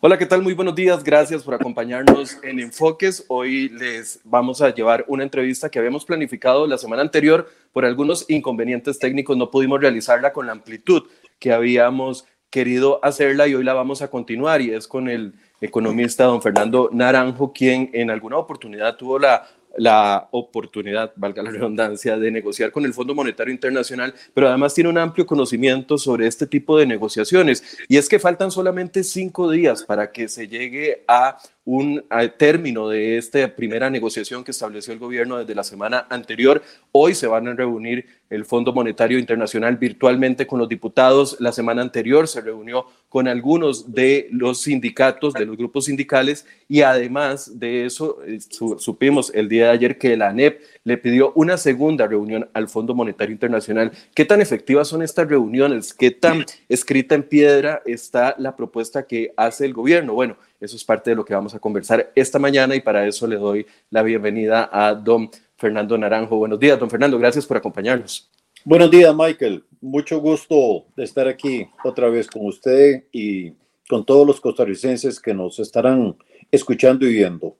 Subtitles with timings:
[0.00, 0.42] Hola, ¿qué tal?
[0.42, 1.02] Muy buenos días.
[1.02, 3.24] Gracias por acompañarnos en Enfoques.
[3.26, 7.50] Hoy les vamos a llevar una entrevista que habíamos planificado la semana anterior.
[7.72, 11.02] Por algunos inconvenientes técnicos no pudimos realizarla con la amplitud
[11.40, 16.26] que habíamos querido hacerla y hoy la vamos a continuar y es con el economista
[16.26, 19.48] don Fernando Naranjo, quien en alguna oportunidad tuvo la
[19.78, 24.90] la oportunidad, valga la redundancia, de negociar con el Fondo Monetario Internacional, pero además tiene
[24.90, 27.78] un amplio conocimiento sobre este tipo de negociaciones.
[27.88, 31.38] Y es que faltan solamente cinco días para que se llegue a
[31.70, 32.02] un
[32.38, 36.62] término de esta primera negociación que estableció el gobierno desde la semana anterior.
[36.92, 41.36] Hoy se van a reunir el Fondo Monetario Internacional virtualmente con los diputados.
[41.40, 46.80] La semana anterior se reunió con algunos de los sindicatos, de los grupos sindicales, y
[46.80, 48.38] además de eso, eh,
[48.78, 52.94] supimos el día de ayer que la ANEP le pidió una segunda reunión al Fondo
[52.94, 53.92] Monetario Internacional.
[54.14, 55.92] ¿Qué tan efectivas son estas reuniones?
[55.92, 60.14] ¿Qué tan escrita en piedra está la propuesta que hace el gobierno?
[60.14, 63.26] Bueno, eso es parte de lo que vamos a conversar esta mañana y para eso
[63.26, 66.38] le doy la bienvenida a don Fernando Naranjo.
[66.38, 68.30] Buenos días, don Fernando, gracias por acompañarnos.
[68.64, 69.64] Buenos días, Michael.
[69.82, 73.52] Mucho gusto de estar aquí otra vez con usted y
[73.90, 76.16] con todos los costarricenses que nos estarán
[76.50, 77.58] escuchando y viendo.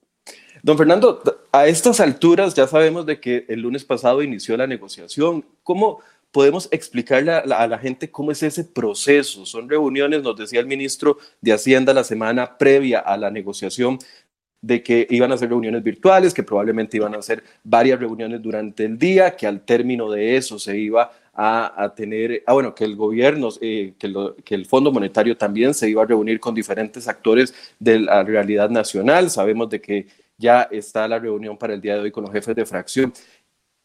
[0.68, 5.42] Don Fernando, a estas alturas ya sabemos de que el lunes pasado inició la negociación.
[5.62, 9.46] ¿Cómo podemos explicarle a la, gente cómo es ese proceso.
[9.46, 13.98] Son reuniones, nos decía el ministro de Hacienda la semana previa a la negociación
[14.60, 18.84] de que iban a ser reuniones virtuales, que probablemente iban a ser varias reuniones durante
[18.84, 22.94] el día, que al término de eso se iba a, tener, ah, bueno, que el
[22.94, 24.12] gobierno, eh, que,
[24.44, 28.68] que, el Fondo Monetario también se iba a reunir con diferentes actores de la realidad
[28.68, 29.30] nacional.
[29.30, 32.54] Sabemos de que ya está la reunión para el día de hoy con los jefes
[32.54, 33.12] de fracción.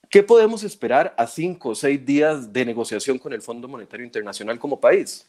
[0.09, 4.59] ¿Qué podemos esperar a cinco o seis días de negociación con el Fondo Monetario Internacional
[4.59, 5.27] como país?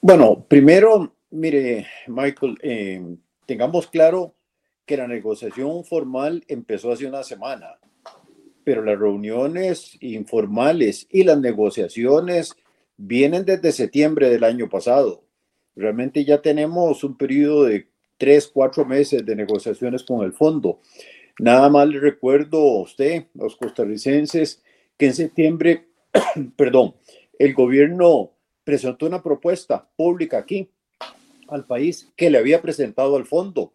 [0.00, 4.34] Bueno, primero, mire, Michael, eh, tengamos claro
[4.86, 7.78] que la negociación formal empezó hace una semana,
[8.64, 12.56] pero las reuniones informales y las negociaciones
[12.96, 15.22] vienen desde septiembre del año pasado.
[15.76, 17.91] Realmente ya tenemos un periodo de
[18.22, 20.78] tres, cuatro meses de negociaciones con el fondo.
[21.40, 24.62] Nada más le recuerdo a usted, los costarricenses,
[24.96, 25.88] que en septiembre,
[26.56, 26.94] perdón,
[27.36, 28.30] el gobierno
[28.62, 30.70] presentó una propuesta pública aquí
[31.48, 33.72] al país que le había presentado al fondo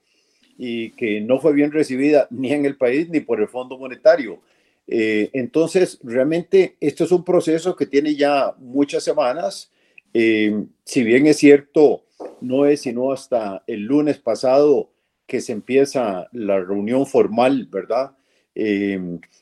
[0.58, 4.40] y que no fue bien recibida ni en el país ni por el Fondo Monetario.
[4.88, 9.74] Eh, entonces, realmente esto es un proceso que tiene ya muchas semanas.
[10.14, 12.06] Eh, si bien es cierto,
[12.42, 14.92] no es sino hasta el lunes pasado
[15.26, 18.12] que se empieza la reunión formal, ¿verdad?
[18.56, 19.00] Eh,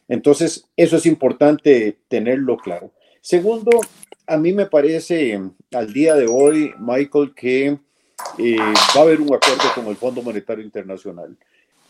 [0.07, 2.91] entonces, eso es importante tenerlo claro.
[3.21, 3.79] Segundo,
[4.27, 5.39] a mí me parece
[5.73, 7.79] al día de hoy, Michael, que
[8.37, 11.37] eh, va a haber un acuerdo con el Fondo Monetario Internacional.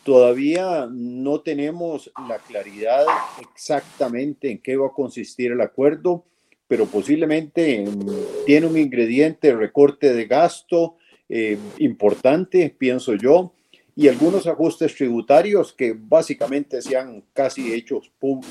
[0.04, 3.06] Todavía no tenemos la claridad
[3.42, 6.26] exactamente en qué va a consistir el acuerdo,
[6.68, 10.98] pero posiblemente mm, tiene un ingrediente recorte de gasto
[11.30, 13.54] eh, importante, pienso yo,
[13.96, 18.02] y algunos ajustes tributarios que básicamente se han casi hecho,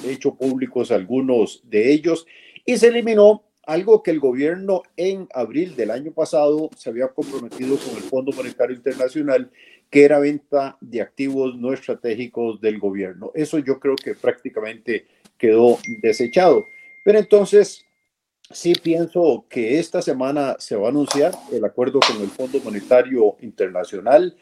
[0.06, 2.26] hecho públicos algunos de ellos
[2.64, 7.76] y se eliminó algo que el gobierno en abril del año pasado se había comprometido
[7.76, 9.50] con el Fondo Monetario Internacional,
[9.90, 13.30] que era venta de activos no estratégicos del gobierno.
[13.34, 15.06] Eso yo creo que prácticamente
[15.38, 16.64] quedó desechado.
[17.04, 17.83] Pero entonces,
[18.54, 23.36] sí pienso que esta semana se va a anunciar el acuerdo con el Fondo Monetario
[23.40, 24.36] Internacional.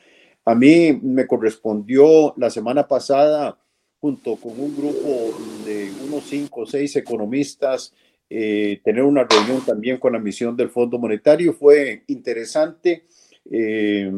[0.45, 3.59] A mí me correspondió la semana pasada,
[4.01, 7.95] junto con un grupo de unos cinco o seis economistas,
[8.29, 11.55] eh, tener una reunión también con la misión del Fondo Monetario.
[11.55, 13.07] Fue interesante
[13.51, 14.11] eh,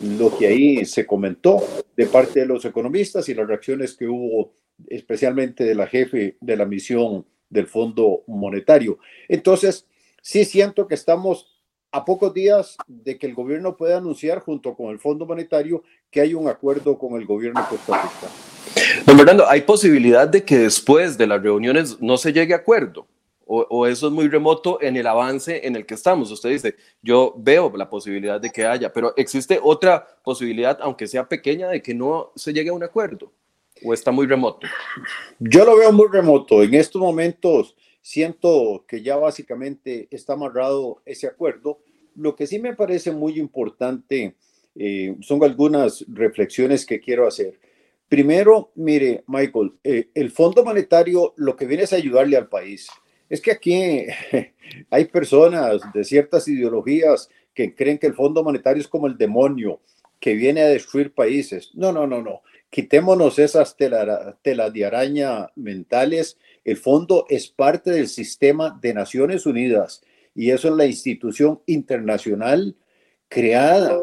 [0.00, 1.62] lo que ahí se comentó
[1.96, 4.52] de parte de los economistas y las reacciones que hubo
[4.88, 8.98] especialmente de la jefe de la misión del Fondo Monetario.
[9.28, 9.86] Entonces,
[10.22, 11.52] sí siento que estamos
[11.92, 16.22] a pocos días de que el gobierno pueda anunciar junto con el Fondo Monetario que
[16.22, 18.10] hay un acuerdo con el gobierno de Costa.
[19.06, 23.06] Don Fernando, ¿hay posibilidad de que después de las reuniones no se llegue a acuerdo?
[23.44, 26.30] O, eso es muy remoto en el avance en el que estamos.
[26.30, 31.28] Usted dice, yo veo la posibilidad de que haya, pero existe otra posibilidad, aunque sea
[31.28, 33.30] pequeña, de que no se llegue a un acuerdo.
[33.84, 34.66] ¿O está muy remoto?
[35.38, 36.62] Yo lo veo muy remoto.
[36.62, 41.80] En estos momentos, siento que ya básicamente está amarrado ese acuerdo.
[42.14, 44.34] Lo que sí me parece muy importante
[44.74, 47.58] eh, son algunas reflexiones que quiero hacer.
[48.08, 52.88] Primero, mire, Michael, eh, el Fondo Monetario lo que viene es ayudarle al país.
[53.28, 54.04] Es que aquí
[54.90, 59.80] hay personas de ciertas ideologías que creen que el Fondo Monetario es como el demonio
[60.20, 61.70] que viene a destruir países.
[61.74, 62.42] No, no, no, no.
[62.72, 66.38] Quitémonos esas telas de araña mentales.
[66.64, 70.00] El fondo es parte del sistema de Naciones Unidas
[70.34, 72.74] y eso es la institución internacional
[73.28, 74.00] creada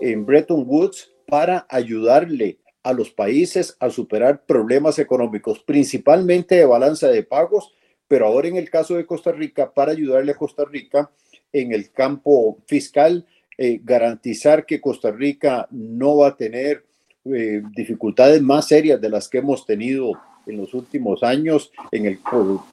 [0.00, 7.08] en Bretton Woods para ayudarle a los países a superar problemas económicos, principalmente de balanza
[7.08, 7.74] de pagos,
[8.06, 11.10] pero ahora en el caso de Costa Rica, para ayudarle a Costa Rica
[11.52, 13.26] en el campo fiscal,
[13.58, 16.87] eh, garantizar que Costa Rica no va a tener
[17.34, 20.12] eh, dificultades más serias de las que hemos tenido
[20.46, 22.18] en los últimos años en el,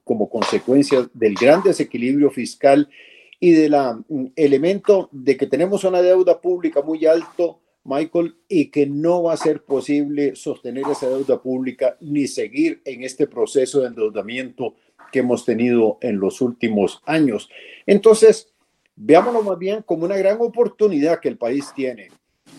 [0.03, 2.89] como consecuencia del gran desequilibrio fiscal
[3.39, 3.75] y del
[4.07, 9.33] mm, elemento de que tenemos una deuda pública muy alto, Michael, y que no va
[9.33, 14.75] a ser posible sostener esa deuda pública ni seguir en este proceso de endeudamiento
[15.11, 17.49] que hemos tenido en los últimos años.
[17.85, 18.53] Entonces,
[18.95, 22.09] veámoslo más bien como una gran oportunidad que el país tiene.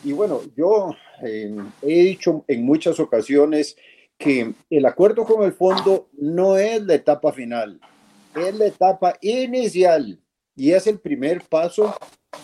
[0.06, 1.52] Y bueno, yo eh,
[1.82, 3.76] he dicho en muchas ocasiones
[4.16, 7.80] que el acuerdo con el fondo no es la etapa final,
[8.36, 10.20] es la etapa inicial
[10.54, 11.94] y es el primer paso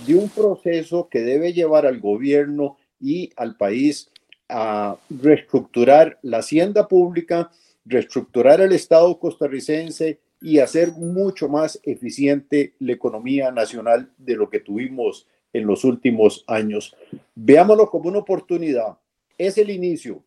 [0.06, 4.10] de un proceso que debe llevar al gobierno y al país
[4.48, 7.50] a reestructurar la hacienda pública,
[7.84, 14.58] reestructurar el Estado costarricense y hacer mucho más eficiente la economía nacional de lo que
[14.58, 16.96] tuvimos en los últimos años.
[17.34, 18.98] Veámoslo como una oportunidad.
[19.38, 20.22] Es el inicio,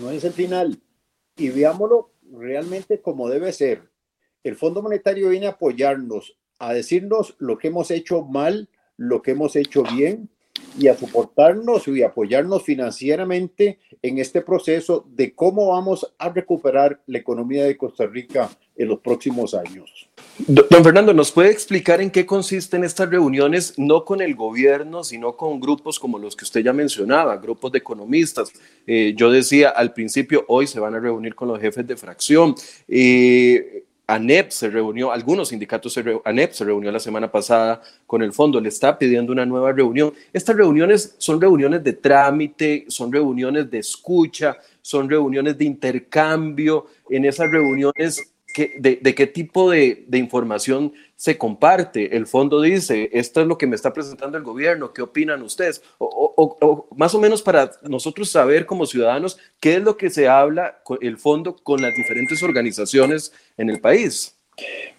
[0.00, 0.80] no es el final.
[1.36, 3.82] Y veámoslo realmente como debe ser.
[4.44, 9.32] El Fondo Monetario viene a apoyarnos, a decirnos lo que hemos hecho mal, lo que
[9.32, 10.28] hemos hecho bien
[10.78, 17.18] y a soportarnos y apoyarnos financieramente en este proceso de cómo vamos a recuperar la
[17.18, 20.11] economía de Costa Rica en los próximos años.
[20.46, 25.36] Don Fernando, ¿nos puede explicar en qué consisten estas reuniones, no con el gobierno, sino
[25.36, 28.50] con grupos como los que usted ya mencionaba, grupos de economistas?
[28.86, 32.56] Eh, yo decía al principio, hoy se van a reunir con los jefes de fracción.
[32.88, 38.32] Eh, ANEP se reunió, algunos sindicatos, se ANEP se reunió la semana pasada con el
[38.32, 40.12] fondo, le está pidiendo una nueva reunión.
[40.32, 46.86] Estas reuniones son reuniones de trámite, son reuniones de escucha, son reuniones de intercambio.
[47.08, 52.16] En esas reuniones de, qué tipo de, información se comparte.
[52.16, 55.82] El fondo dice, esto es lo que me está presentando el gobierno, ¿qué opinan ustedes?
[55.98, 60.80] O, más o menos para nosotros saber como ciudadanos qué es lo que se habla
[60.82, 64.36] con el fondo con las diferentes organizaciones en el país.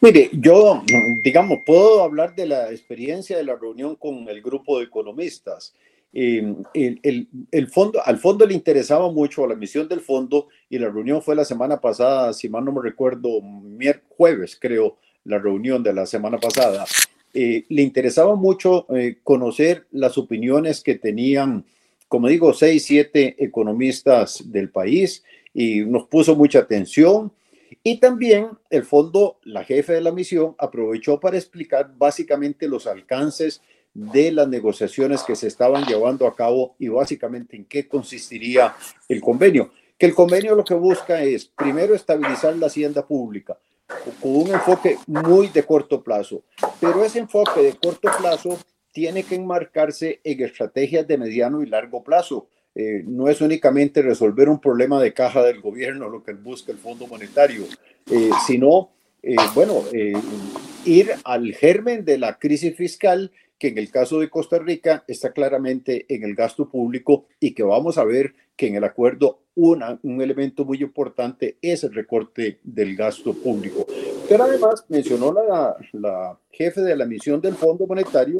[0.02, 0.84] Mire, yo,
[1.24, 5.74] digamos, puedo hablar de la experiencia de la reunión con el grupo de economistas.
[6.16, 11.24] Em, el, fondo, al fondo le interesaba mucho la misión del fondo y la reunión
[11.24, 13.42] fue la semana pasada, si mal no me recuerdo,
[14.10, 16.86] jueves creo, la reunión de la semana pasada.
[17.34, 21.66] Eh, le interesaba mucho eh, conocer las opiniones que tenían,
[22.08, 27.32] como digo, seis, siete economistas del país y nos puso mucha atención.
[27.84, 33.62] Y también el fondo, la jefe de la misión, aprovechó para explicar básicamente los alcances
[33.94, 38.76] de las negociaciones que se estaban llevando a cabo y básicamente en qué consistiría
[39.08, 39.72] el convenio.
[39.98, 43.58] Que el convenio lo que busca es, primero, estabilizar la hacienda pública
[44.20, 46.44] con un enfoque muy de corto plazo,
[46.80, 48.58] pero ese enfoque de corto plazo
[48.92, 52.48] tiene que enmarcarse en estrategias de mediano y largo plazo.
[52.76, 56.80] Eh, no es únicamente resolver un problema de caja del gobierno lo que busca el
[56.80, 57.66] Fondo Monetario,
[58.10, 59.84] eh, sino, eh, bueno,
[60.86, 65.32] ir al germen de la crisis fiscal que en el caso de Costa Rica está
[65.32, 70.00] claramente en el gasto público y que vamos a ver que en el acuerdo una,
[70.04, 73.86] un elemento muy importante es el recorte del gasto público.
[74.28, 78.38] Pero además mencionó la, la jefe de la misión del Fondo Monetario,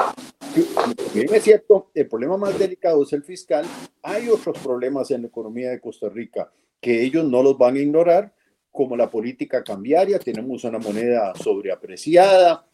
[0.54, 3.66] que bien es cierto, el problema más delicado es el fiscal,
[4.02, 6.52] hay otros problemas en la economía de Costa Rica
[6.82, 8.34] que ellos no los van a ignorar,
[8.70, 12.66] como la política cambiaria, tenemos una moneda sobreapreciada,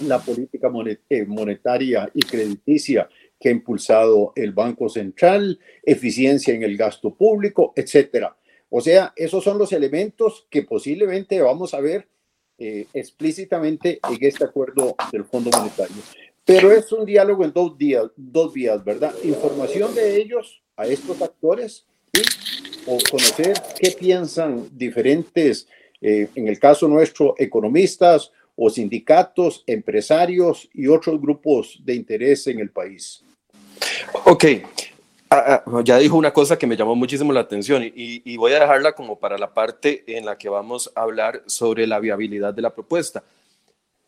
[0.00, 0.70] la política
[1.08, 3.08] eh, monetaria y crediticia
[3.38, 8.36] que ha impulsado el Banco Central, eficiencia en el gasto público, etcétera.
[8.70, 12.08] O sea, esos son los elementos que posiblemente vamos a ver
[12.58, 15.96] eh, explícitamente en este acuerdo del Fondo Monetario.
[16.44, 19.12] Pero es un diálogo en dos, días, dos vías, ¿verdad?
[19.24, 25.68] Información de ellos a estos actores y conocer qué piensan diferentes,
[26.00, 32.60] eh, en el caso nuestro, economistas o sindicatos, empresarios y otros grupos de interés en
[32.60, 33.24] el país.
[34.24, 34.44] Ok,
[35.30, 38.60] ah, ah, ya dijo una cosa que me llamó muchísimo la atención y, voy a
[38.60, 42.62] dejarla como para la parte en la que vamos a hablar sobre la viabilidad de
[42.62, 43.22] la propuesta.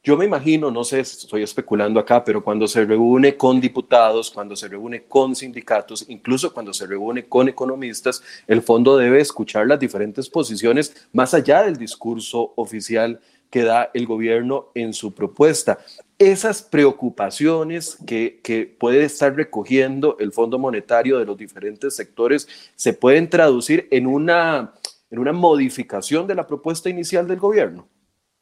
[0.06, 4.54] Yo me imagino, no sé, estoy especulando acá, pero cuando se reúne con diputados, cuando
[4.54, 9.80] se reúne con sindicatos, incluso cuando se reúne con economistas, el fondo debe escuchar las
[9.80, 13.18] diferentes posiciones más allá del discurso oficial
[13.54, 15.78] que da el gobierno en su propuesta.
[16.18, 22.94] Esas preocupaciones que, que, puede estar recogiendo el Fondo Monetario de los diferentes sectores se
[22.94, 24.75] pueden traducir en una,
[25.08, 27.87] en una modificación de la propuesta inicial del gobierno.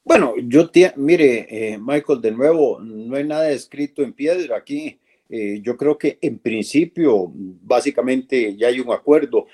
[0.02, 4.98] Bueno, yo, mire, eh, Michael, de nuevo, no hay nada escrito en piedra aquí.
[5.28, 9.44] Eh, yo creo que en principio, básicamente ya hay un acuerdo,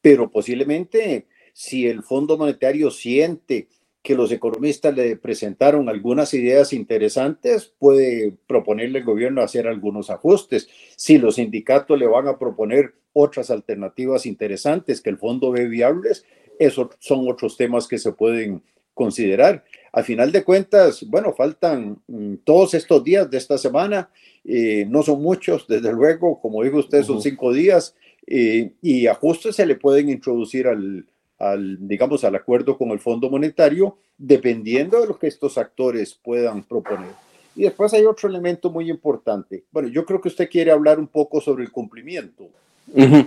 [0.00, 3.66] pero posiblemente si el Fondo Monetario siente
[4.02, 10.68] que los economistas le presentaron algunas ideas interesantes, puede proponerle al gobierno hacer algunos ajustes.
[10.96, 16.24] Si los sindicatos le van a proponer otras alternativas interesantes que el fondo ve viables,
[16.58, 18.62] esos son otros temas que se pueden
[18.94, 19.64] considerar.
[19.92, 24.10] Al final de cuentas, bueno, faltan mm, todos estos días de esta semana,
[24.44, 27.94] eh, no son muchos, desde luego, como dijo usted, son cinco días,
[28.26, 31.06] eh, y ajustes se le pueden introducir al,
[31.38, 36.62] al, digamos, al acuerdo con el Fondo Monetario, dependiendo de lo que estos actores puedan
[36.64, 37.10] proponer.
[37.54, 39.64] Y después hay otro elemento muy importante.
[39.70, 42.48] Bueno, yo creo que usted quiere hablar un poco sobre el cumplimiento.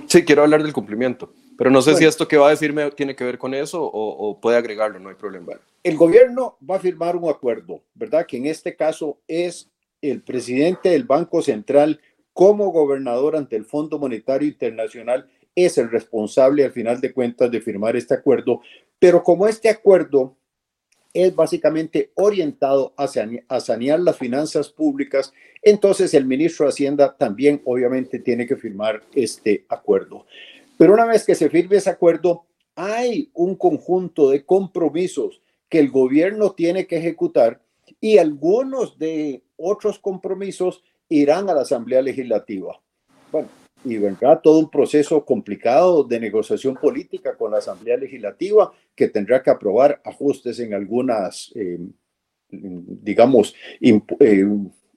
[0.08, 1.34] Sí, quiero hablar del cumplimiento.
[1.58, 4.40] Pero no sé si esto que va a decirme tiene que ver con eso o,
[4.40, 5.54] puede agregarlo, no hay problema.
[5.84, 8.26] El gobierno va a firmar un acuerdo, ¿verdad?
[8.26, 9.70] Que en este caso es
[10.02, 12.00] el presidente del Banco Central
[12.34, 17.62] como gobernador ante el Fondo Monetario Internacional es el responsable al final de cuentas de
[17.62, 18.62] firmar este acuerdo,
[19.00, 20.38] pero como este acuerdo
[21.14, 28.20] es básicamente orientado a, sanear las finanzas públicas, entonces el ministro de Hacienda también obviamente
[28.20, 30.26] tiene que firmar este acuerdo.
[30.78, 35.92] Pero una vez que se firme ese acuerdo, hay un conjunto de compromisos que el
[35.92, 37.62] gobierno tiene que ejecutar
[38.00, 42.80] y algunos de otros compromisos irán a la Asamblea Legislativa.
[43.32, 43.50] Bueno,
[43.84, 49.42] y vendrá todo un proceso complicado de negociación política con la Asamblea Legislativa que tendrá
[49.42, 51.80] que aprobar ajustes en algunas, eh,
[52.50, 54.46] digamos, eh,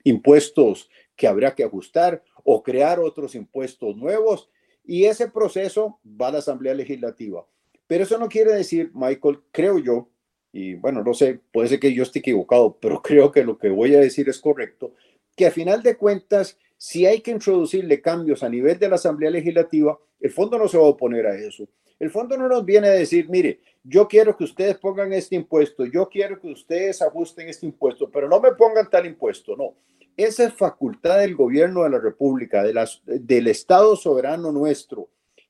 [0.05, 4.51] impuestos que habrá que ajustar o crear otros impuestos nuevos
[4.85, 7.47] y ese proceso va a la Asamblea Legislativa.
[7.87, 10.11] Pero eso no quiere decir, Michael, creo yo,
[10.53, 13.71] y bueno, no sé, puede ser que yo esté equivocado, pero creo que lo que
[13.71, 14.95] voy a decir es correcto,
[15.37, 19.31] que a final de cuentas, si hay que introducirle cambios a nivel de la Asamblea
[19.31, 21.69] Legislativa, el fondo no se va a oponer a eso.
[21.99, 25.85] El fondo no nos viene a decir, mire, yo quiero que ustedes pongan este impuesto,
[25.85, 29.75] yo quiero que ustedes ajusten este impuesto, pero no me pongan tal impuesto, no.
[30.17, 35.09] Esa es facultad del gobierno de la República, del Estado soberano nuestro.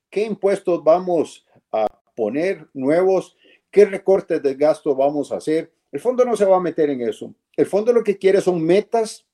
[0.08, 3.36] ¿Qué impuestos vamos a poner nuevos?
[3.70, 5.72] ¿Qué recortes de gasto vamos a hacer?
[5.92, 7.34] El fondo no se va a meter en eso.
[7.56, 9.26] El fondo lo que quiere son metas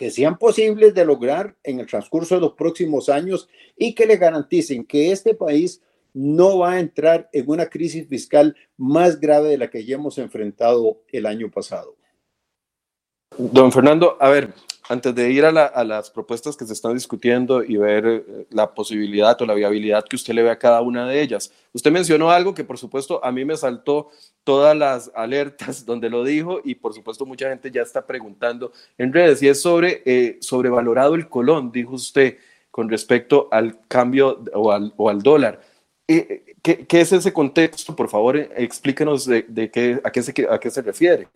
[0.00, 4.16] que sean posibles de lograr en el transcurso de los próximos años y que le
[4.16, 5.82] garanticen que este país
[6.14, 10.16] no va a entrar en una crisis fiscal más grave de la que ya hemos
[10.16, 11.96] enfrentado el año pasado.
[13.36, 14.54] Don Fernando, a ver,
[14.90, 19.40] antes de ir a, las propuestas que se están discutiendo y ver eh, la posibilidad
[19.40, 22.54] o la viabilidad que usted le ve a cada una de ellas, usted mencionó algo
[22.54, 24.10] que por supuesto a mí me saltó
[24.42, 29.12] todas las alertas donde lo dijo y por supuesto mucha gente ya está preguntando en
[29.12, 32.38] redes y es sobre eh, sobrevalorado el colón, dijo usted
[32.72, 35.60] con respecto al cambio o al, dólar.
[36.08, 37.94] Eh, ¿qué, es ese contexto?
[37.94, 41.28] Por favor, explíquenos de, qué, a, qué se, a qué se refiere.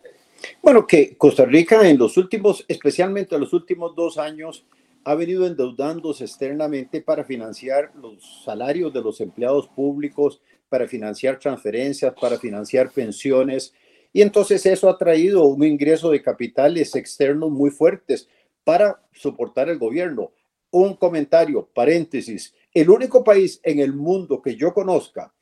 [0.61, 4.65] Bueno, que Costa Rica en los últimos, especialmente en los últimos dos años,
[5.03, 12.13] ha venido endeudándose externamente para financiar los salarios de los empleados públicos, para financiar transferencias,
[12.19, 13.73] para financiar pensiones.
[14.11, 18.27] Y entonces eso ha traído un ingreso de capitales externos muy fuertes
[18.63, 20.31] para soportar el gobierno.
[20.71, 25.34] Un comentario, paréntesis, el único país en el mundo que yo conozca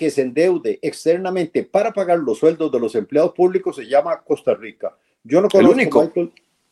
[0.00, 4.54] que se endeude externamente para pagar los sueldos de los empleados públicos se llama Costa
[4.54, 4.96] Rica.
[5.22, 6.12] Yo no conozco el único,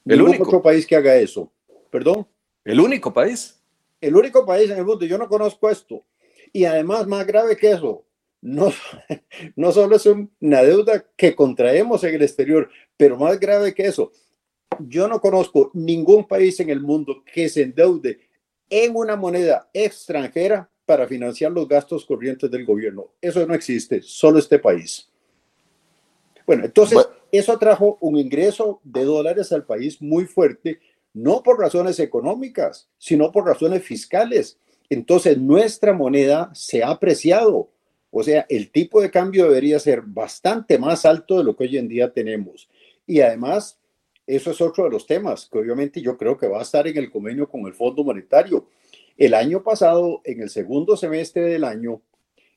[0.06, 1.52] el único otro país que haga eso.
[1.90, 2.26] ¿Perdón?
[2.64, 3.60] El único país.
[4.00, 5.04] El único país en el mundo.
[5.04, 6.06] Yo no conozco esto.
[6.54, 8.06] Y además, más grave que eso,
[8.40, 8.72] no,
[9.56, 14.10] no solo es una deuda que contraemos en el exterior, pero más grave que eso,
[14.78, 18.20] yo no conozco ningún país en el mundo que se endeude
[18.70, 23.08] en una moneda extranjera para financiar los gastos corrientes del gobierno.
[23.20, 25.06] Eso no existe, solo este país.
[26.46, 30.80] Bueno, entonces eso trajo un ingreso de dólares al país muy fuerte,
[31.12, 34.56] no por razones económicas, sino por razones fiscales.
[34.88, 37.68] Entonces nuestra moneda se ha apreciado.
[38.10, 41.76] O sea, el tipo de cambio debería ser bastante más alto de lo que hoy
[41.76, 42.66] en día tenemos.
[43.06, 43.78] Y además,
[44.26, 46.96] eso es otro de los temas que obviamente yo creo que va a estar en
[46.96, 48.66] el convenio con el Fondo Monetario.
[49.18, 52.02] El año pasado, en el segundo semestre del año,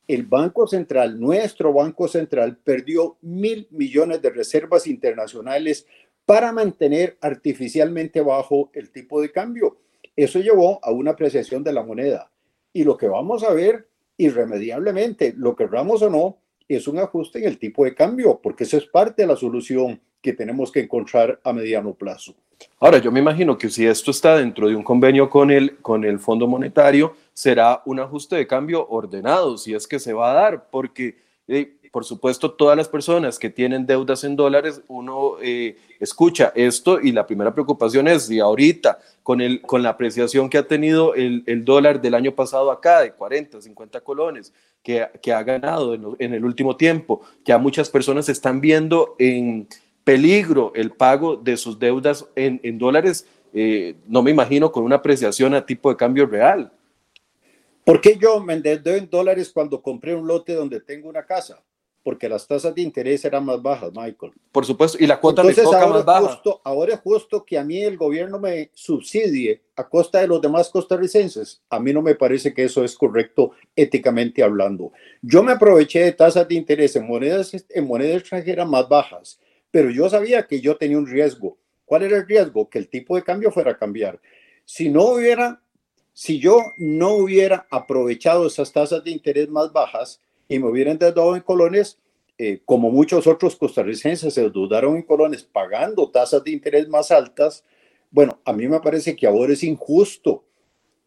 [0.07, 5.87] el Banco Central, nuestro Banco Central, perdió mil millones de reservas internacionales
[6.23, 9.79] para mantener artificialmente bajo el tipo de cambio.
[10.15, 12.31] Eso llevó a una apreciación de la moneda.
[12.71, 13.87] Y lo que vamos a ver
[14.17, 16.37] irremediablemente, lo querramos o no,
[16.67, 19.99] es un ajuste en el tipo de cambio, porque eso es parte de la solución
[20.21, 22.33] que tenemos que encontrar a mediano plazo.
[22.79, 26.05] Ahora, yo me imagino que si esto está dentro de un convenio con el, con
[26.05, 30.33] el Fondo Monetario, será un ajuste de cambio ordenado, si es que se va a
[30.35, 31.15] dar, porque
[31.47, 37.01] eh, por supuesto, todas las personas que tienen deudas en dólares, uno eh, escucha esto
[37.01, 41.13] y la primera preocupación es si ahorita, con, el, con la apreciación que ha tenido
[41.15, 45.93] el, el dólar del año pasado acá, de 40, 50 colones, que, que ha ganado
[45.93, 49.67] en, en, el último tiempo, ya muchas personas están viendo en
[50.03, 54.97] peligro el pago de sus deudas en, en dólares, eh, no me imagino con una
[54.97, 56.71] apreciación a tipo de cambio real.
[57.83, 61.63] ¿Por qué yo me endeudé en dólares cuando compré un lote donde tengo una casa?
[62.03, 64.33] porque las tasas de interés eran más bajas, Michael.
[64.51, 66.41] Por supuesto, y la cuota de coca más baja.
[66.63, 70.69] ahora es justo que a mí el gobierno me subsidie a costa de los demás
[70.69, 71.61] costarricenses.
[71.69, 74.91] A mí no me parece que eso es correcto éticamente hablando.
[75.21, 79.39] Yo me aproveché de tasas de interés en monedas, en moneda extranjera más bajas,
[79.71, 81.57] pero yo sabía que yo tenía un riesgo.
[81.85, 82.69] ¿Cuál era el riesgo?
[82.69, 84.19] Que el tipo de cambio fuera a cambiar.
[84.65, 85.61] Si no hubiera,
[86.13, 91.33] si yo no hubiera aprovechado esas tasas de interés más bajas, y me hubieran dado
[91.35, 91.97] en colones,
[92.37, 97.63] eh, como muchos otros costarricenses se endeudaron en colones pagando tasas de interés más altas,
[98.09, 100.43] bueno, a mí me parece que ahora es injusto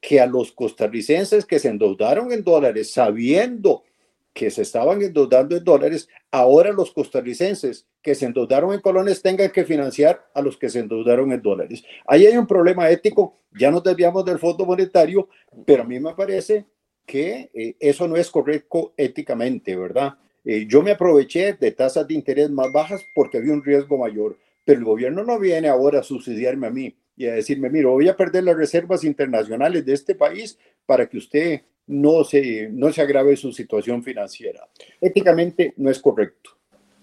[0.01, 3.85] que a los costarricenses que se endeudaron en dólares sabiendo
[4.35, 9.51] que se estaban endeudando en dólares, ahora los costarricenses que se endeudaron en colones tengan
[9.51, 11.85] que financiar a los que se endeudaron en dólares.
[12.07, 15.29] Ahí hay un problema ético, ya nos desviamos del Fondo Monetario,
[15.65, 16.67] pero a mí me parece
[17.07, 20.15] que eh, eso no es correcto éticamente, ¿verdad?
[20.45, 24.37] Eh, yo me aproveché de tasas de interés más bajas porque había un riesgo mayor,
[24.65, 28.09] pero el gobierno no viene ahora a subsidiarme a mí y a decirme, mira, voy
[28.09, 33.03] a perder las reservas internacionales de este país para que usted no se, no se
[33.03, 34.69] agrave su situación financiera.
[35.01, 36.51] Éticamente no es correcto.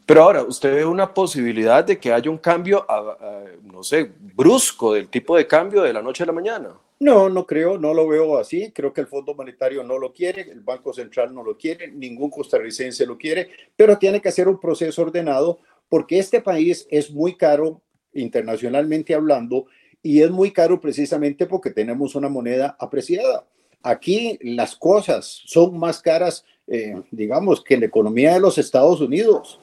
[0.06, 2.86] Pero ahora, ¿usted ve una posibilidad de que haya un cambio,
[3.64, 6.76] no sé, brusco del tipo de cambio de la noche a la mañana?
[7.00, 8.72] No, no creo, no lo veo así.
[8.72, 12.30] Creo que el Fondo Monetario no lo quiere, el Banco Central no lo quiere, ningún
[12.30, 17.36] costarricense lo quiere, pero tiene que hacer un proceso ordenado porque este país es muy
[17.36, 17.82] caro
[18.14, 19.66] internacionalmente hablando
[20.04, 23.48] y es muy caro precisamente porque tenemos una moneda apreciada.
[23.84, 29.60] Aquí las cosas son más caras, eh, digamos, que la economía de los Estados Unidos.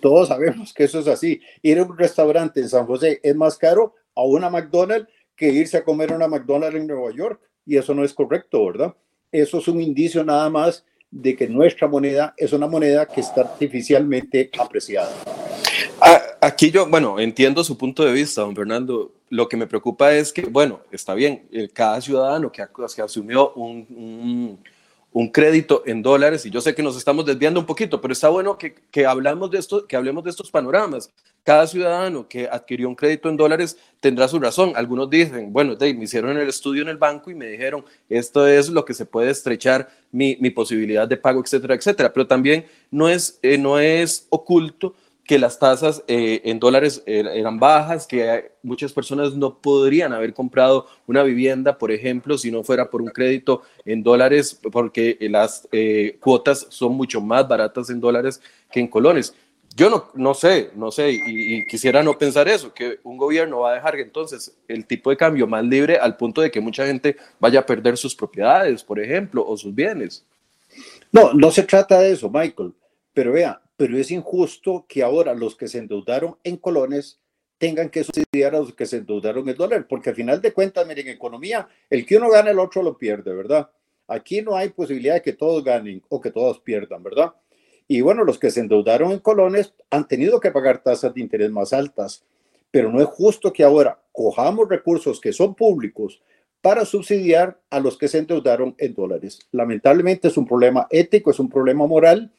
[0.00, 1.40] todos sabemos que eso es así.
[1.62, 5.78] Ir a un restaurante en San José es más caro a una McDonald's que irse
[5.78, 7.40] a comer a una McDonald's en Nueva York.
[7.66, 8.94] Y eso no es correcto, ¿verdad?
[9.32, 13.42] Eso es un indicio nada más de que nuestra moneda es una moneda que está
[13.42, 15.14] artificialmente apreciada.
[16.40, 19.12] Aquí yo, bueno, entiendo su punto de vista, don Fernando.
[19.30, 22.62] Lo que me preocupa es que, bueno, está bien, cada ciudadano que,
[22.94, 24.58] que asumió un
[25.14, 28.28] un crédito en dólares y yo sé que nos estamos desviando un poquito, pero está
[28.30, 31.08] bueno que, que, hablamos de esto, que hablemos de estos panoramas.
[31.44, 34.72] Cada ciudadano que adquirió un crédito en dólares tendrá su razón.
[34.74, 38.68] Algunos dicen, bueno, me hicieron el estudio en el banco y me dijeron, esto es
[38.70, 42.12] lo que se puede estrechar mi, mi posibilidad de pago, etcétera, etcétera.
[42.12, 47.26] Pero también no es, eh, no es oculto que las tasas eh, en dólares er,
[47.28, 52.62] eran bajas, que muchas personas no podrían haber comprado una vivienda, por ejemplo, si no
[52.62, 58.00] fuera por un crédito en dólares, porque las eh, cuotas son mucho más baratas en
[58.00, 59.34] dólares que en colones.
[59.76, 63.60] Yo no, no sé, no sé, y, y, quisiera no pensar eso, que un gobierno
[63.60, 66.86] va a dejar entonces el tipo de cambio más libre al punto de que mucha
[66.86, 70.24] gente vaya a perder sus propiedades, por ejemplo, o sus bienes.
[71.10, 72.72] No, no se trata de eso, Michael,
[73.12, 77.20] pero vea, pero es injusto que ahora los que se endeudaron en colones
[77.58, 80.86] tengan que subsidiar a los que se endeudaron en dólar, porque al final de cuentas,
[80.86, 83.70] miren, en economía, el que uno gana, el otro lo pierde, ¿verdad?
[84.06, 87.32] Aquí no hay posibilidad de que todos ganen o que todos pierdan, ¿verdad?
[87.88, 91.50] Y bueno, los que se endeudaron en colones han tenido que pagar tasas de interés
[91.50, 92.24] más altas,
[92.70, 96.20] pero no es justo que ahora cojamos recursos que son públicos
[96.60, 99.38] para subsidiar a los que se endeudaron en dólares.
[99.52, 102.32] Lamentablemente es un problema ético, es un problema moral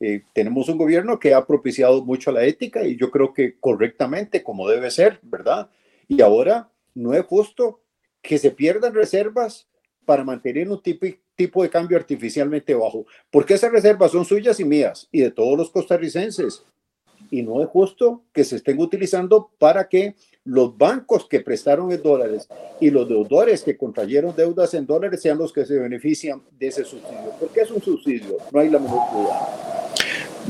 [0.00, 4.42] eh, tenemos un gobierno que ha propiciado mucho la ética y yo creo que correctamente,
[4.42, 5.68] como debe ser, ¿verdad?
[6.08, 7.82] Y ahora no es justo
[8.22, 9.68] que se pierdan reservas
[10.06, 14.64] para mantener un tipo, tipo de cambio artificialmente bajo, porque esas reservas son suyas y
[14.64, 16.64] mías y de todos los costarricenses.
[17.30, 22.02] y no es justo que se estén utilizando para que los bancos que prestaron en
[22.02, 22.48] dólares
[22.80, 26.84] y los deudores que contrayeron deudas en dólares sean los que se benefician de ese
[26.84, 27.32] subsidio.
[27.38, 29.79] Porque es un subsidio, no hay la menor duda.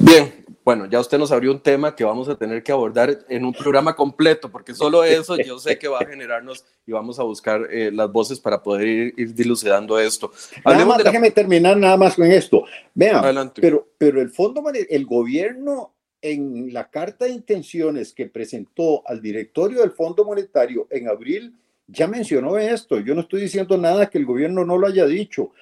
[0.00, 3.44] Bien, bueno, ya usted nos abrió un tema que vamos a tener que abordar en
[3.44, 7.22] un programa completo, porque solo eso yo sé que va a generarnos y vamos a
[7.22, 8.86] buscar eh, las voces para poder
[9.16, 10.32] ir, dilucidando esto.
[10.64, 12.64] Nada más, déjeme terminar nada más con esto.
[12.94, 19.20] Vean, pero, pero el fondo, el gobierno en la carta de intenciones que presentó al
[19.20, 21.54] directorio del Fondo Monetario en abril,
[21.86, 23.00] ya mencionó esto.
[23.00, 25.52] Yo no estoy diciendo nada que el gobierno no lo haya dicho.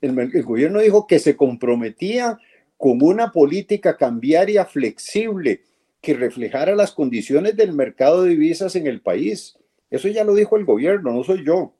[0.00, 2.38] El, el gobierno dijo que se comprometía
[2.76, 5.62] con una política cambiaria flexible
[6.00, 9.58] que reflejara las condiciones del mercado de divisas en el país.
[9.90, 11.72] Eso ya lo dijo el gobierno, no soy yo.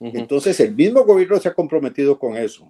[0.00, 2.68] Entonces, el mismo gobierno se ha comprometido con eso.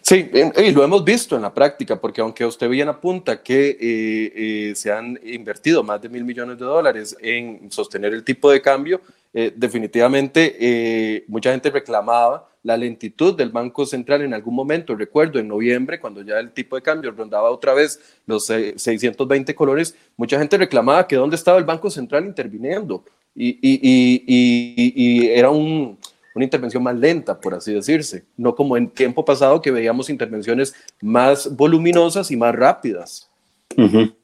[0.00, 4.32] Sí, y lo hemos visto en la práctica, porque aunque usted bien apunta que eh,
[4.70, 8.62] eh, se han invertido más de mil millones de dólares en sostener el tipo de
[8.62, 9.02] cambio,
[9.34, 14.94] eh, definitivamente mucha gente reclamaba la lentitud del Banco Central en algún momento.
[14.94, 19.94] Recuerdo en noviembre, cuando ya el tipo de cambio rondaba otra vez los 620 colores,
[20.16, 23.04] mucha gente reclamaba que dónde estaba el Banco Central interviniendo.
[23.34, 25.96] y, y era un,
[26.38, 30.72] una intervención más lenta, por así decirse, no como en tiempo pasado que veíamos intervenciones
[31.00, 33.27] más voluminosas y más rápidas.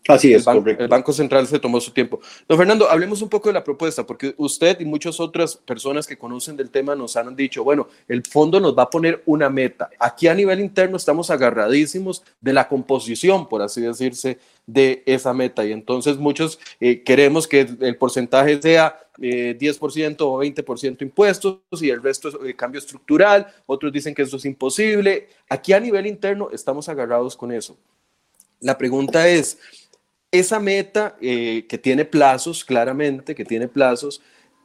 [0.09, 0.45] Así es.
[0.47, 2.21] El, Banco Central se tomó su tiempo.
[2.49, 6.19] Don Fernando, hablemos un poco de la propuesta, porque usted y muchas otras personas que
[6.19, 9.91] conocen del tema nos han dicho, bueno, el fondo nos va a poner una meta.
[10.01, 15.65] Aquí a nivel interno estamos agarradísimos de la composición, por así decirse, de esa meta.
[15.65, 21.91] Y entonces muchos eh, queremos que el porcentaje sea 10% eh, o 20% impuestos y
[21.91, 23.47] el resto es eh, cambio estructural.
[23.67, 25.29] Otros dicen que eso es imposible.
[25.49, 27.77] Aquí a nivel interno estamos agarrados con eso.
[28.65, 29.59] La pregunta es,
[30.33, 34.23] esa meta eh, que tiene plazos, claramente, que tiene plazos,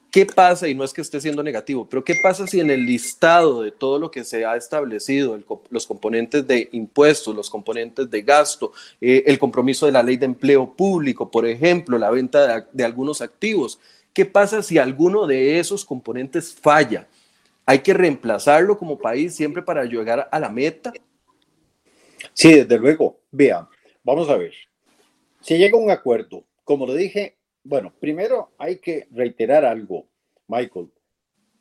[0.10, 0.70] ¿qué pasa?
[0.70, 3.72] Y no es que esté siendo negativo, pero ¿qué pasa si en el listado de
[3.72, 5.38] todo lo que se ha establecido,
[5.70, 10.28] los componentes de impuestos, los componentes de gasto, eh, el compromiso de la ley de
[10.28, 13.82] empleo público, por ejemplo, la venta de, algunos activos,
[14.14, 17.06] ¿qué pasa si alguno de esos componentes falla?
[17.66, 20.94] ¿Hay que reemplazarlo como país siempre para llegar a la meta?
[22.34, 23.20] Sí, desde luego.
[23.30, 23.68] Vean,
[24.10, 24.54] Vamos a ver.
[25.40, 30.08] Si llega un acuerdo, como lo dije, bueno, primero hay que reiterar algo,
[30.48, 30.90] Michael.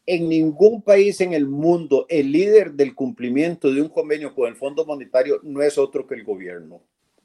[0.06, 4.56] En ningún país en el mundo el líder del cumplimiento de un convenio con el
[4.56, 6.80] Fondo Monetario no es otro que el gobierno.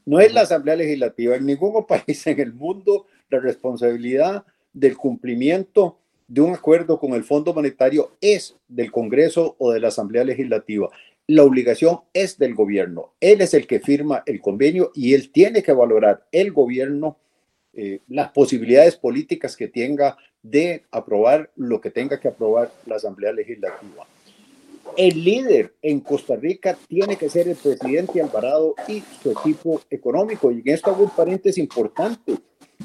[0.05, 1.37] No es la Asamblea Legislativa.
[1.37, 7.23] En ningún país en el mundo la responsabilidad del cumplimiento de un acuerdo con el
[7.23, 10.89] Fondo Monetario es del Congreso o de la Asamblea Legislativa
[11.27, 13.13] la obligación es del gobierno.
[13.19, 17.17] Él es el que firma el convenio y él tiene que valorar el gobierno
[17.75, 23.31] eh, las posibilidades políticas que tenga de aprobar lo que tenga que aprobar la Asamblea
[23.31, 24.05] Legislativa.
[24.95, 30.51] El líder en Costa Rica tiene que ser el presidente Alvarado y su equipo económico.
[30.51, 32.37] Y en esto hago un paréntesis importante.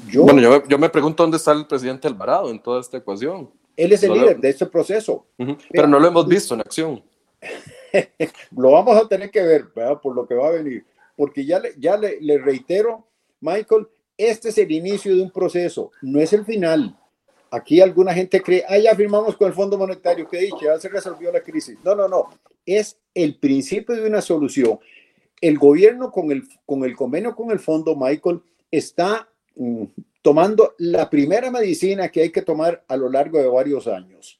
[0.07, 3.51] Yo, bueno, yo, me pregunto dónde está el presidente Alvarado en toda esta ecuación.
[3.75, 5.27] Él es el líder de este proceso.
[5.69, 7.03] Pero no lo hemos visto en acción.
[8.55, 9.65] lo vamos a tener que ver,
[10.01, 10.85] Por lo que va a venir.
[11.15, 13.07] Porque ya, le, ya le, reitero,
[13.41, 16.97] Michael, este es el inicio de un proceso, no es el final.
[17.51, 20.87] Aquí alguna gente cree, ah, ya firmamos con el Fondo Monetario, que dicho, ya se
[20.87, 21.77] resolvió la crisis.
[21.83, 22.29] No, no, no,
[22.65, 24.79] es el principio de una solución.
[25.41, 29.85] El gobierno con el, con el convenio con el fondo, Michael, está mm,
[30.21, 34.38] tomando la primera medicina que hay que tomar a lo largo de varios años.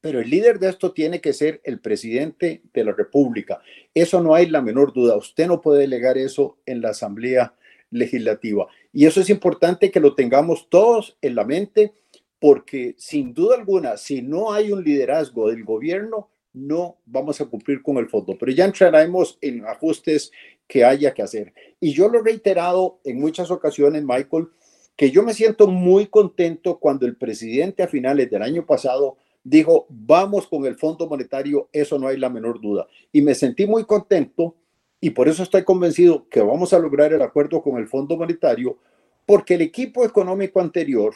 [0.00, 3.60] Pero el líder de esto tiene que ser el presidente de la República.
[3.94, 5.16] Eso no hay la menor duda.
[5.16, 7.54] Usted no puede delegar eso en la Asamblea
[7.90, 8.66] Legislativa.
[8.92, 11.92] Y eso es importante que lo tengamos todos en la mente,
[12.38, 17.82] porque sin duda alguna, si no hay un liderazgo del gobierno, no vamos a cumplir
[17.82, 18.36] con el fondo.
[18.38, 20.32] Pero ya entraremos en ajustes
[20.66, 21.52] que haya que hacer.
[21.80, 24.48] Y yo lo he reiterado en muchas ocasiones, Michael,
[24.96, 29.86] que yo me siento muy contento cuando el presidente a finales del año pasado dijo,
[29.88, 32.88] vamos con el Fondo Monetario, eso no hay la menor duda.
[33.12, 34.56] Y me sentí muy contento
[35.00, 38.78] y por eso estoy convencido que vamos a lograr el acuerdo con el Fondo Monetario,
[39.24, 41.14] porque el equipo económico anterior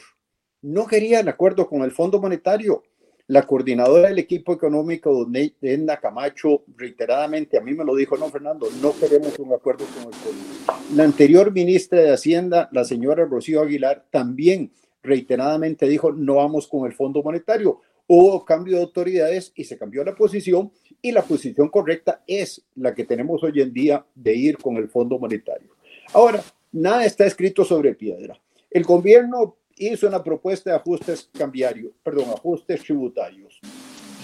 [0.62, 2.84] no quería el acuerdo con el Fondo Monetario.
[3.26, 5.26] La coordinadora del equipo económico,
[5.60, 10.12] Edna Camacho, reiteradamente a mí me lo dijo, no, Fernando, no queremos un acuerdo con
[10.12, 10.94] el Fondo.
[10.94, 16.86] La anterior ministra de Hacienda, la señora Rocío Aguilar, también reiteradamente dijo, no vamos con
[16.86, 17.80] el Fondo Monetario
[18.12, 22.92] hubo cambio de autoridades y se cambió la posición y la posición correcta es la
[22.92, 25.76] que tenemos hoy en día de ir con el Fondo Monetario.
[26.12, 26.42] Ahora,
[26.72, 28.36] nada está escrito sobre piedra.
[28.68, 33.60] El gobierno hizo una propuesta de ajustes cambiarios, perdón, ajustes tributarios.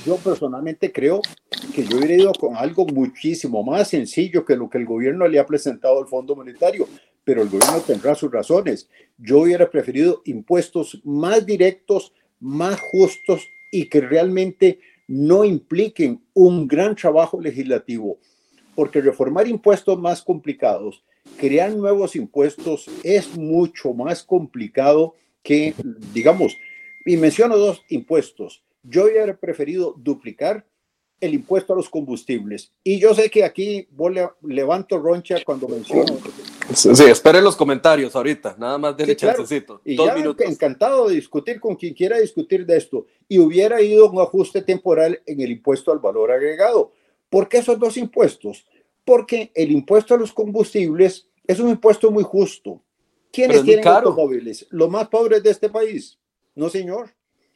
[0.05, 1.21] Yo personalmente creo
[1.73, 5.39] que yo hubiera ido con algo muchísimo más sencillo que lo que el gobierno le
[5.39, 6.89] ha presentado al Fondo Monetario,
[7.23, 8.89] pero el gobierno tendrá sus razones.
[9.17, 16.95] Yo hubiera preferido impuestos más directos, más justos y que realmente no impliquen un gran
[16.97, 18.19] trabajo legislativo,
[18.75, 21.03] porque reformar impuestos más complicados,
[21.37, 25.75] crear nuevos impuestos es mucho más complicado que,
[26.13, 26.57] digamos,
[27.05, 28.63] y menciono dos impuestos.
[28.83, 30.67] Yo hubiera preferido duplicar
[31.21, 32.73] el impuesto a los combustibles.
[32.85, 33.89] Y yo sé que aquí
[34.43, 36.19] levanto roncha cuando menciono.
[36.75, 39.81] Sí, espere los comentarios ahorita, nada más de sí, chancecito.
[39.85, 40.47] Y dos minutos.
[40.47, 43.07] encantado de discutir con quien quiera discutir de esto.
[43.29, 46.93] Y hubiera ido un ajuste temporal en el impuesto al valor agregado.
[47.29, 48.67] ¿Por qué esos dos impuestos?
[49.05, 52.83] Porque el impuesto a los combustibles es un impuesto muy justo.
[53.33, 54.67] ¿Quiénes tienen automóviles?
[54.71, 56.19] Los más pobres de este país.
[56.55, 57.11] No, señor.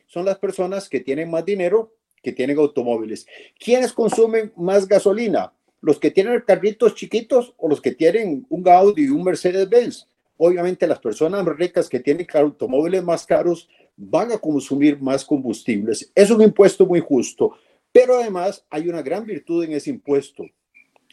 [0.07, 3.27] Son las personas que tienen más dinero que tienen automóviles.
[3.59, 5.53] ¿Quiénes consumen más gasolina?
[5.81, 10.07] ¿Los que tienen carritos chiquitos o los que tienen un Audi y un Mercedes-Benz?
[10.37, 16.11] Obviamente las personas ricas que tienen automóviles más caros van a consumir más combustibles.
[16.15, 17.57] Es un impuesto muy justo,
[17.93, 20.45] pero además hay una gran virtud en ese impuesto,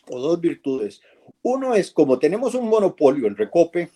[0.10, 1.02] o dos virtudes.
[1.42, 3.90] Uno es, como tenemos un monopolio en Recope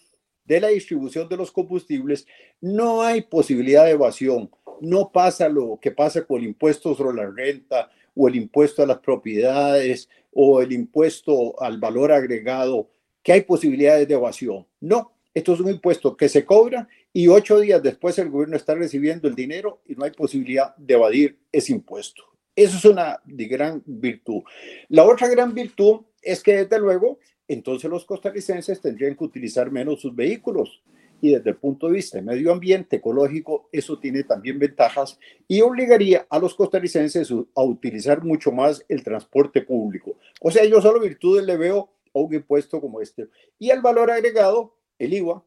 [0.45, 2.25] de la distribución de los combustibles,
[2.59, 4.49] no hay posibilidad de evasión
[4.81, 8.85] no pasa lo que pasa con el impuesto sobre la renta o el impuesto a
[8.85, 12.89] las propiedades o el impuesto al valor agregado,
[13.23, 14.65] que hay posibilidades de evasión.
[14.79, 18.75] No, esto es un impuesto que se cobra y ocho días después el gobierno está
[18.75, 22.23] recibiendo el dinero y no hay posibilidad de evadir ese impuesto.
[22.55, 24.43] Eso es una gran virtud.
[24.89, 30.01] La otra gran virtud es que desde luego, entonces los costarricenses tendrían que utilizar menos
[30.01, 30.81] sus vehículos
[31.21, 35.61] y desde el punto de vista de medio ambiente ecológico, eso tiene también ventajas y
[35.61, 40.17] obligaría a los costarricenses a utilizar mucho más el transporte público.
[40.41, 43.27] O sea, yo solo virtudes le veo a un impuesto como este.
[43.59, 45.43] Y el valor agregado, el IVA,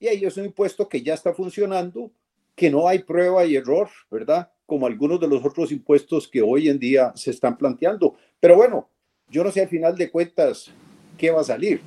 [0.00, 2.10] y ahí es un impuesto que ya está funcionando,
[2.56, 4.50] que no hay prueba y error, ¿verdad?
[4.66, 8.16] Como algunos de los otros impuestos que hoy en día se están planteando.
[8.40, 8.88] Pero bueno,
[9.30, 10.72] yo no sé al final de cuentas
[11.16, 11.80] qué va a salir.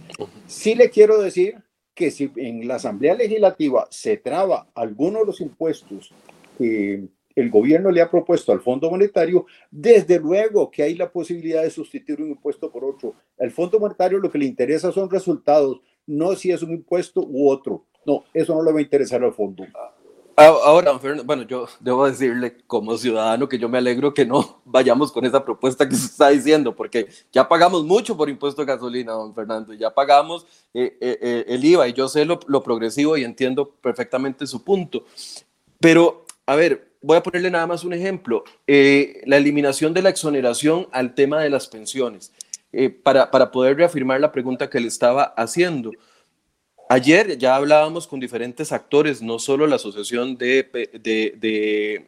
[0.47, 1.57] Sí le quiero decir
[1.95, 6.13] que si en la Asamblea Legislativa se traba alguno de los impuestos
[6.57, 7.05] que
[7.35, 11.69] el gobierno le ha propuesto al Fondo Monetario, desde luego que hay la posibilidad de
[11.69, 13.13] sustituir un impuesto por otro.
[13.39, 17.49] Al Fondo Monetario lo que le interesa son resultados, no si es un impuesto u
[17.49, 17.85] otro.
[18.05, 19.65] No, eso no le va a interesar al fondo.
[20.37, 25.25] Ahora, bueno, yo debo decirle como ciudadano que yo me alegro que no vayamos con
[25.25, 29.33] esa propuesta que se está diciendo, porque ya pagamos mucho por impuesto de gasolina, don
[29.33, 33.69] Fernando, ya pagamos eh, eh, eh, el IVA y yo sé lo, progresivo y entiendo
[33.81, 35.05] perfectamente su punto.
[35.79, 40.89] Pero, a ver, voy a ponerle nada más un ejemplo, la eliminación de la exoneración
[40.91, 42.33] al tema de las pensiones,
[43.03, 45.91] para, para poder reafirmar la pregunta que le estaba haciendo.
[46.87, 52.05] Ayer ya hablábamos con diferentes actores, no solo la Asociación de,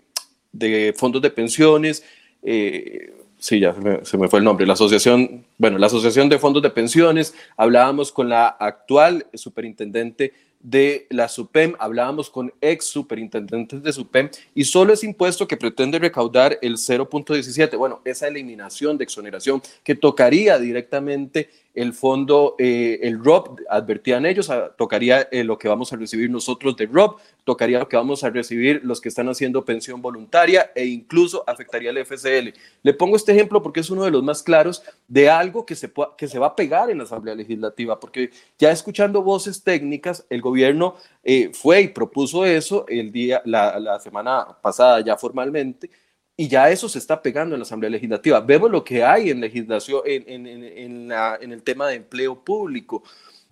[0.95, 2.03] Fondos de Pensiones,
[2.43, 6.61] eh, sí, ya se me, fue el nombre, la Asociación, bueno, la Asociación de Fondos
[6.61, 13.93] de Pensiones, hablábamos con la actual superintendente de la SUPEM, hablábamos con ex superintendentes de
[13.93, 19.61] SUPEM y solo ese impuesto que pretende recaudar el 0.17, bueno, esa eliminación de exoneración
[19.83, 25.67] que tocaría directamente el fondo, eh, el ROB, advertían ellos, ah, tocaría eh, lo que
[25.67, 29.29] vamos a recibir nosotros de ROB, tocaría lo que vamos a recibir los que están
[29.29, 32.51] haciendo pensión voluntaria e incluso afectaría al FCL.
[32.81, 35.91] Le pongo este ejemplo porque es uno de los más claros de algo que se,
[36.17, 40.41] que se va a pegar en la Asamblea Legislativa, porque ya escuchando voces técnicas, el
[40.41, 45.91] gobierno eh, fue y propuso eso el día, la semana pasada ya formalmente,
[46.39, 48.39] y ya eso se está pegando en la Asamblea Legislativa.
[48.39, 52.43] Vemos lo que hay en legislación, en, en, en, la, en, el tema de empleo
[52.43, 53.04] público.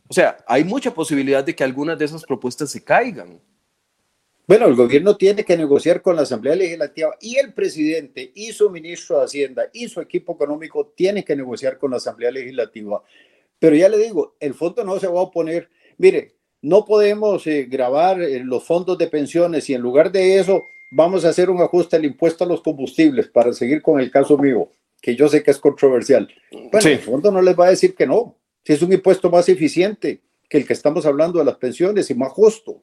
[0.07, 3.41] O sea, hay mucha posibilidad de que algunas de esas propuestas se caigan.
[4.47, 8.69] Bueno, el gobierno tiene que negociar con la Asamblea Legislativa y el presidente y su
[8.69, 13.01] ministro de Hacienda y su equipo económico tienen que negociar con la Asamblea Legislativa.
[13.57, 15.69] Pero ya le digo, el fondo no se va a oponer.
[15.97, 20.61] Mire, no podemos eh, grabar eh, los fondos de pensiones y en lugar de eso
[20.95, 24.37] vamos a hacer un ajuste al impuesto a los combustibles para seguir con el caso
[24.37, 24.69] mío,
[25.01, 26.33] que yo sé que es controversial.
[26.71, 29.49] Bueno, el fondo no les va a decir que no, si es un impuesto más
[29.49, 32.81] eficiente que el que estamos hablando de las pensiones y más justo.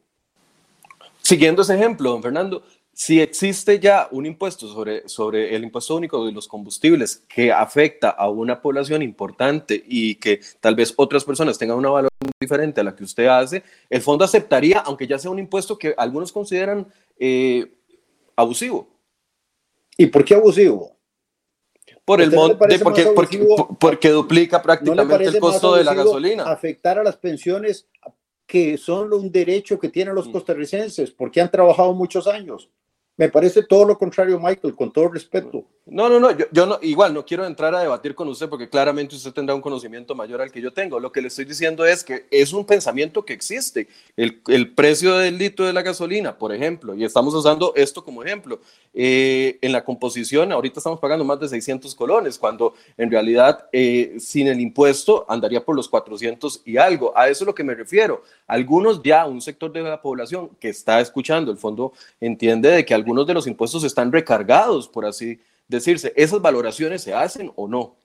[1.22, 6.26] Siguiendo ese ejemplo, don Fernando, si existe ya un impuesto sobre, sobre el impuesto único
[6.26, 11.56] de los combustibles que afecta a una población importante y que tal vez otras personas
[11.56, 15.30] tengan una valoración diferente a la que usted hace, el fondo aceptaría, aunque ya sea
[15.30, 16.86] un impuesto que algunos consideran
[17.18, 17.72] eh,
[18.42, 18.88] abusivo.
[19.96, 20.96] ¿Y por qué abusivo?
[22.04, 23.46] Por el monte, porque, porque,
[23.78, 26.44] porque, duplica prácticamente el costo de la gasolina.
[26.44, 27.86] Afectar a las pensiones
[28.46, 30.32] que son un derecho que tienen los mm.
[30.32, 32.68] costarricenses porque han trabajado muchos años.
[33.16, 35.64] Me parece todo lo contrario, Michael, con todo respeto.
[35.84, 38.68] No, no, no, yo, yo, no, igual no quiero entrar a debatir con usted porque
[38.68, 41.00] claramente usted tendrá un conocimiento mayor al que yo tengo.
[41.00, 43.88] Lo que le estoy diciendo es que es un pensamiento que existe.
[44.16, 48.60] El, precio del litro de la gasolina, por ejemplo, y estamos usando esto como ejemplo,
[48.94, 54.14] eh, en la composición ahorita estamos pagando más de 600 colones, cuando en realidad eh,
[54.20, 57.12] sin el impuesto andaría por los 400 y algo.
[57.16, 58.22] A eso es lo que me refiero.
[58.46, 62.94] Algunos ya, un sector de la población que está escuchando el fondo entiende de que
[62.94, 66.12] algunos de los impuestos están recargados, por así decirse.
[66.16, 67.96] ¿Esas valoraciones se hacen o no?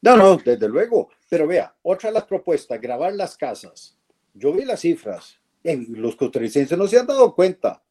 [0.00, 1.10] No, no, desde luego.
[1.28, 3.96] Pero vea, otra de las propuestas, grabar las casas.
[4.34, 5.38] Yo vi las cifras.
[5.62, 7.82] los costarricenses no se han dado cuenta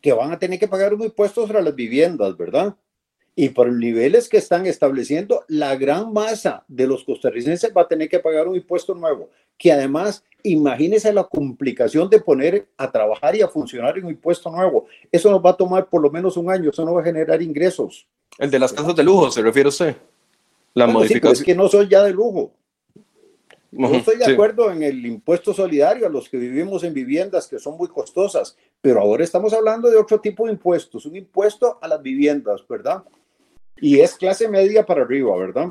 [0.00, 2.76] que van a tener que pagar un impuesto sobre las viviendas, ¿verdad?
[3.34, 7.88] Y por los niveles que están estableciendo, la gran masa de los costarricenses va a
[7.88, 13.34] tener que pagar un impuesto nuevo, que además, imagínese la complicación de poner a trabajar
[13.34, 14.86] y a funcionar un impuesto nuevo.
[15.10, 17.42] Eso nos va a tomar por lo menos un año, eso no va a generar
[17.42, 18.06] ingresos.
[18.38, 19.96] El de las casas de lujo, ¿se refiere usted?
[20.74, 21.32] La modificación.
[21.32, 22.52] es que no soy ya de lujo.
[23.76, 27.58] No estoy de acuerdo en el impuesto solidario a los que vivimos en viviendas que
[27.58, 31.88] son muy costosas, pero ahora estamos hablando de otro tipo de impuestos, un impuesto a
[31.88, 33.02] las viviendas, ¿verdad?
[33.80, 35.68] Y es clase media para arriba, ¿verdad?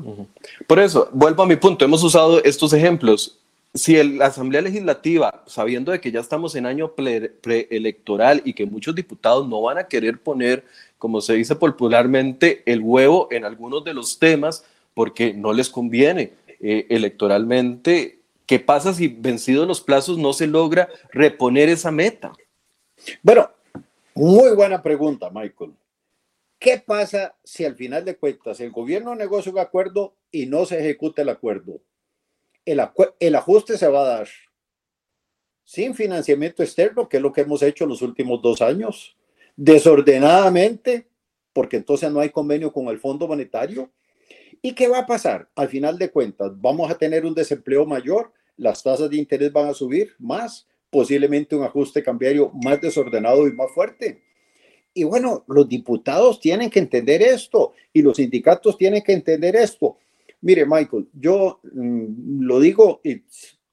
[0.66, 3.38] Por eso, vuelvo a mi punto, hemos usado estos ejemplos.
[3.72, 8.94] Si la Asamblea Legislativa, sabiendo de que ya estamos en año preelectoral y que muchos
[8.94, 10.64] diputados no van a querer poner,
[11.04, 14.64] como se dice popularmente, el huevo en algunos de los temas
[14.94, 20.88] porque no les conviene eh, electoralmente, ¿qué pasa si vencidos los plazos no se logra
[21.12, 22.32] reponer esa meta?
[23.22, 23.50] Bueno,
[24.14, 25.74] muy buena pregunta, Michael.
[26.58, 30.78] ¿Qué pasa si al final de cuentas el gobierno negocia un acuerdo y no se
[30.78, 31.82] ejecuta el acuerdo?
[32.64, 32.80] El,
[33.20, 34.28] el ajuste se va a dar
[35.64, 39.18] sin financiamiento externo, que es lo que hemos hecho los últimos dos años,
[39.56, 41.08] desordenadamente,
[41.52, 43.90] porque entonces no hay convenio con el Fondo Monetario.
[44.62, 45.48] ¿Y qué va a pasar?
[45.54, 49.68] Al final de cuentas, vamos a tener un desempleo mayor, las tasas de interés van
[49.68, 54.22] a subir más, posiblemente un ajuste cambiario más desordenado y más fuerte.
[54.94, 59.98] Y bueno, los diputados tienen que entender esto y los sindicatos tienen que entender esto.
[60.40, 63.00] Mire, Michael, yo mm, lo digo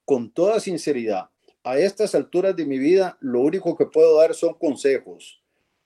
[0.04, 1.30] con toda sinceridad.
[1.64, 5.41] A estas alturas de mi vida, lo único que puedo dar son consejos.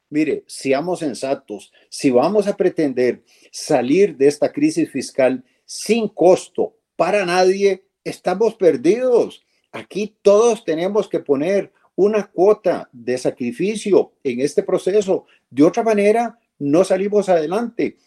[0.10, 1.72] Mire, seamos sensatos.
[1.90, 9.46] Si vamos a pretender salir de esta crisis fiscal sin costo para nadie, estamos perdidos.
[9.72, 15.26] Aquí todos tenemos que poner una cuota de sacrificio en este proceso.
[15.50, 17.98] De otra manera, no salimos adelante.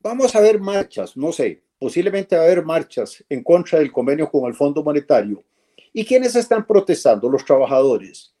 [0.00, 4.30] Vamos a ver marchas, no sé, posiblemente va a haber marchas en contra del convenio
[4.30, 5.44] con el Fondo Monetario.
[5.92, 7.28] ¿Y quiénes están protestando?
[7.28, 8.34] Los trabajadores.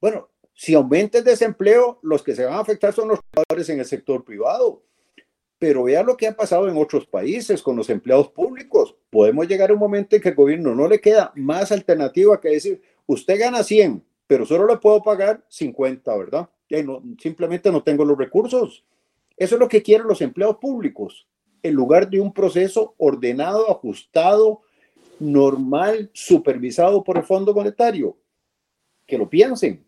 [0.00, 3.80] Bueno, si aumenta el desempleo, los que se van a afectar son los trabajadores en
[3.80, 4.82] el sector privado.
[5.58, 8.94] Pero vea lo que ha pasado en otros países con los empleados públicos.
[9.10, 12.50] Podemos llegar a un momento en que el gobierno no le queda más alternativa que
[12.50, 16.48] decir, usted gana 100, pero solo le puedo pagar 50, ¿verdad?
[16.84, 18.84] No, simplemente no tengo los recursos.
[19.36, 21.26] Eso es lo que quieren los empleados públicos,
[21.62, 24.62] en lugar de un proceso ordenado, ajustado,
[25.18, 28.16] normal, supervisado por el Fondo Monetario.
[29.06, 29.84] Que lo piensen,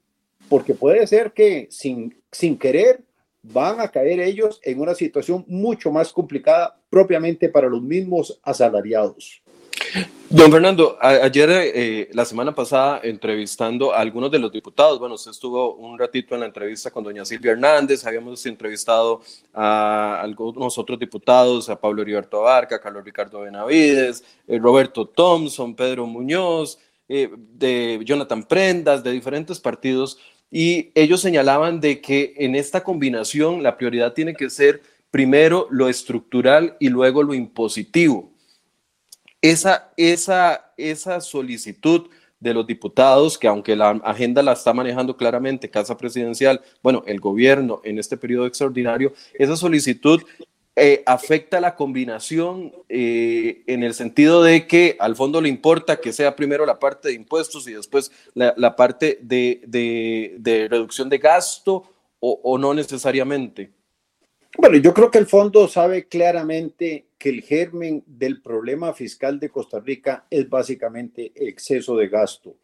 [0.49, 3.03] porque puede ser que sin, sin querer
[3.43, 9.43] van a caer ellos en una situación mucho más complicada propiamente para los mismos asalariados.
[10.29, 15.31] Don Fernando, ayer, eh, la semana pasada, entrevistando a algunos de los diputados, bueno, usted
[15.31, 19.21] estuvo un ratito en la entrevista con doña Silvia Hernández, habíamos entrevistado
[19.55, 26.07] a algunos otros diputados, a Pablo Heriberto Abarca, Carlos Ricardo Benavides, eh, Roberto Thompson, Pedro
[26.07, 30.19] Muñoz, eh, de Jonathan Prendas, de diferentes partidos,
[30.51, 35.89] y ellos señalaban de que en esta combinación la prioridad tiene que ser primero lo
[35.89, 38.33] estructural y luego lo impositivo.
[39.41, 45.71] Esa, esa, esa solicitud de los diputados, que aunque la agenda la está manejando claramente
[45.71, 50.23] Casa Presidencial, bueno, el gobierno en este periodo extraordinario, esa solicitud
[50.79, 56.13] eh, afecta la combinación eh, en el sentido de que al fondo le importa que
[56.13, 61.85] sea primero la parte de impuestos y después la, parte de, de, reducción de gasto
[62.21, 63.71] o, no necesariamente?
[64.59, 69.49] Bueno, yo creo que el fondo sabe claramente que el germen del problema fiscal de
[69.49, 72.55] Costa Rica es básicamente exceso de gasto.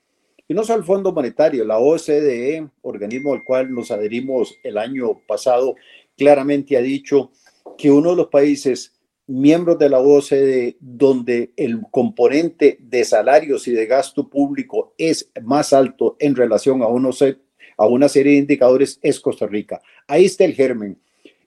[0.46, 5.18] Y no solo el Fondo Monetario, la OCDE, organismo al cual nos adherimos el año
[5.26, 5.76] pasado,
[6.16, 7.30] claramente ha dicho
[7.78, 8.92] que uno de los países
[9.26, 15.72] miembros de la OCDE donde el componente de salarios y de gasto público es más
[15.72, 19.80] alto en relación a, unos, a una serie de indicadores es Costa Rica.
[20.06, 20.98] Ahí está el germen.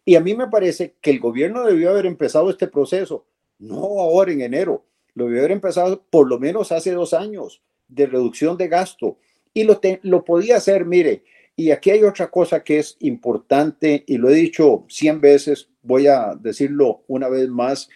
[0.05, 3.25] Y a mí me parece que el gobierno debió haber empezado este proceso,
[3.57, 8.05] no ahora en enero, lo debió haber empezado por lo menos hace dos años de
[8.05, 9.17] reducción de gasto.
[9.53, 11.23] Y lo, lo podía hacer, mire,
[11.55, 16.07] y aquí hay otra cosa que es importante y lo he dicho 100 veces, voy
[16.07, 17.89] a decirlo una vez más,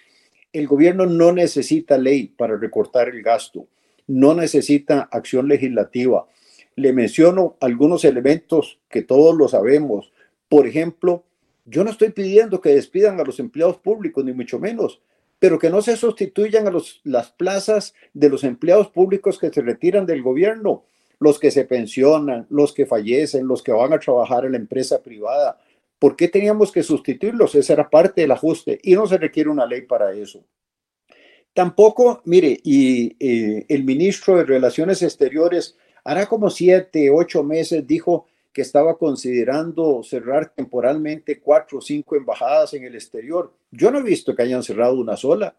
[0.54, 3.68] el gobierno no necesita ley para recortar el gasto,
[4.08, 6.28] no necesita acción legislativa.
[6.76, 10.12] Le menciono algunos elementos que todos lo sabemos.
[10.48, 11.24] Por ejemplo,
[11.66, 15.02] yo no estoy pidiendo que despidan a los empleados públicos, ni mucho menos,
[15.38, 19.62] pero que no se sustituyan a los, las plazas de los empleados públicos que se
[19.62, 20.84] retiran del gobierno
[21.20, 25.04] los que se pensionan, los que fallecen, los que van a trabajar en la empresa
[25.04, 25.60] privada.
[26.00, 27.54] ¿Por qué teníamos que sustituirlos?
[27.56, 30.44] Esa era parte del ajuste y no se requiere una ley para eso.
[31.54, 38.62] Tampoco, mire, y el ministro de Relaciones Exteriores hará como siete, ocho meses dijo que
[38.62, 43.54] estaba considerando cerrar temporalmente cuatro o cinco embajadas en el exterior.
[43.72, 45.56] Yo no he visto que hayan cerrado una sola.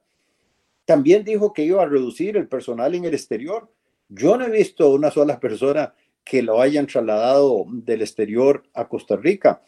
[0.87, 3.71] También dijo que iba a reducir el personal en el exterior.
[4.09, 9.17] Yo no he visto una sola persona que lo hayan trasladado del exterior a Costa
[9.17, 9.63] Rica.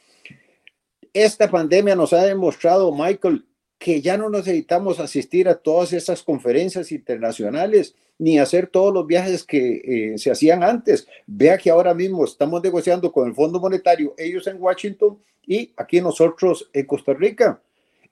[1.12, 3.44] Esta pandemia nos ha demostrado, Michael,
[3.78, 9.42] que ya no necesitamos asistir a todas esas conferencias internacionales ni hacer todos los viajes
[9.44, 11.08] que eh, se hacían antes.
[11.26, 16.00] Vea que ahora mismo estamos negociando con el Fondo Monetario, ellos en Washington y aquí
[16.00, 17.60] nosotros en Costa Rica.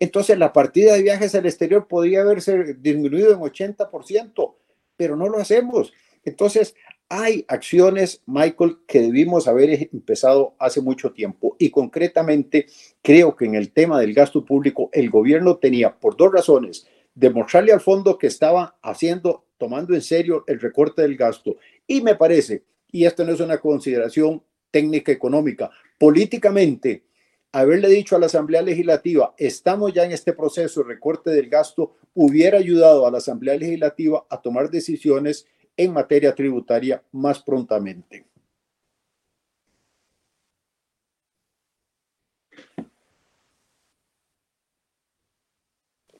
[0.01, 4.55] Entonces la partida de viajes al exterior podría haberse disminuido en 80%,
[4.97, 5.93] pero no lo hacemos.
[6.25, 6.75] Entonces,
[7.13, 11.57] hay acciones, Michael, que debimos haber empezado hace mucho tiempo.
[11.59, 12.67] Y concretamente
[13.03, 17.73] creo que en el tema del gasto público el gobierno tenía, por dos razones, demostrarle
[17.73, 21.57] al fondo que estaba haciendo, tomando en serio el recorte del gasto.
[21.85, 24.41] Y me parece, y esto no es una consideración
[24.71, 27.03] técnica económica, políticamente,
[27.51, 31.97] haberle dicho a la Asamblea Legislativa, estamos ya en este proceso de recorte del gasto,
[32.15, 35.49] hubiera ayudado a la Asamblea Legislativa a tomar decisiones
[35.83, 38.27] en materia tributaria más prontamente.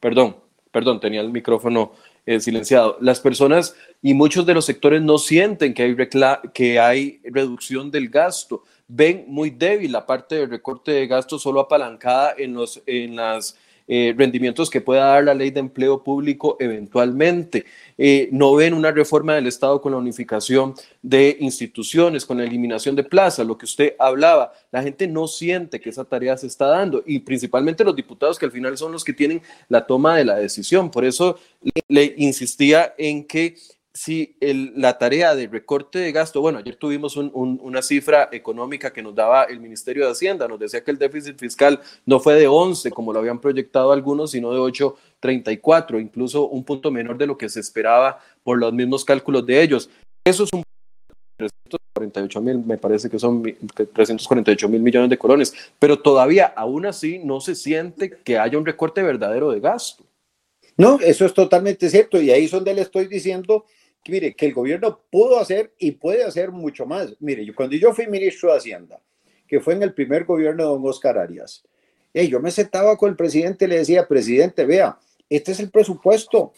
[0.01, 0.37] Perdón,
[0.73, 1.93] perdón, tenía el micrófono
[2.25, 2.97] eh, silenciado.
[3.03, 5.97] Las personas y muchos de los sectores no sienten que hay,
[6.55, 8.65] que hay reducción del gasto.
[8.89, 13.59] Ven muy débil la parte del recorte de gasto solo apalancada en, los, en las
[13.93, 17.65] eh, rendimientos que pueda dar la ley de empleo público eventualmente.
[17.99, 22.95] Eh, no ven una reforma del Estado con la unificación de instituciones, con la eliminación
[22.95, 24.53] de plazas, lo que usted hablaba.
[24.71, 28.47] La gente no siente que esa tarea se está dando y principalmente los diputados que
[28.47, 30.89] al final son los que tienen la toma de la decisión.
[30.89, 31.41] Por eso
[31.89, 33.57] le insistía en que
[34.03, 39.15] si la tarea de recorte de gasto, bueno, ayer tuvimos una cifra económica que nos
[39.15, 42.93] daba el Ministerio de Hacienda, nos decía que el déficit fiscal no fue de 11,
[42.93, 47.51] como lo habían proyectado algunos, sino de 8,34, incluso un punto menor de lo que
[47.51, 49.91] se esperaba por los mismos cálculos de ellos.
[50.25, 50.63] Eso es un
[51.37, 57.19] 348 mil, me parece que son 348 mil millones de colones, pero todavía, aún así,
[57.23, 60.05] no se siente que haya un recorte verdadero de gasto.
[60.79, 63.67] No, eso es totalmente cierto y ahí es donde le estoy diciendo
[64.09, 67.15] mire, que el gobierno pudo hacer y puede hacer mucho más.
[67.21, 69.01] Mire, yo, cuando yo fui ministro de Hacienda,
[69.47, 71.63] que fue en el primer gobierno de don Oscar Arias,
[72.13, 74.99] yo me sentaba con el presidente y le decía, presidente, vea,
[75.29, 76.53] este es el presupuesto.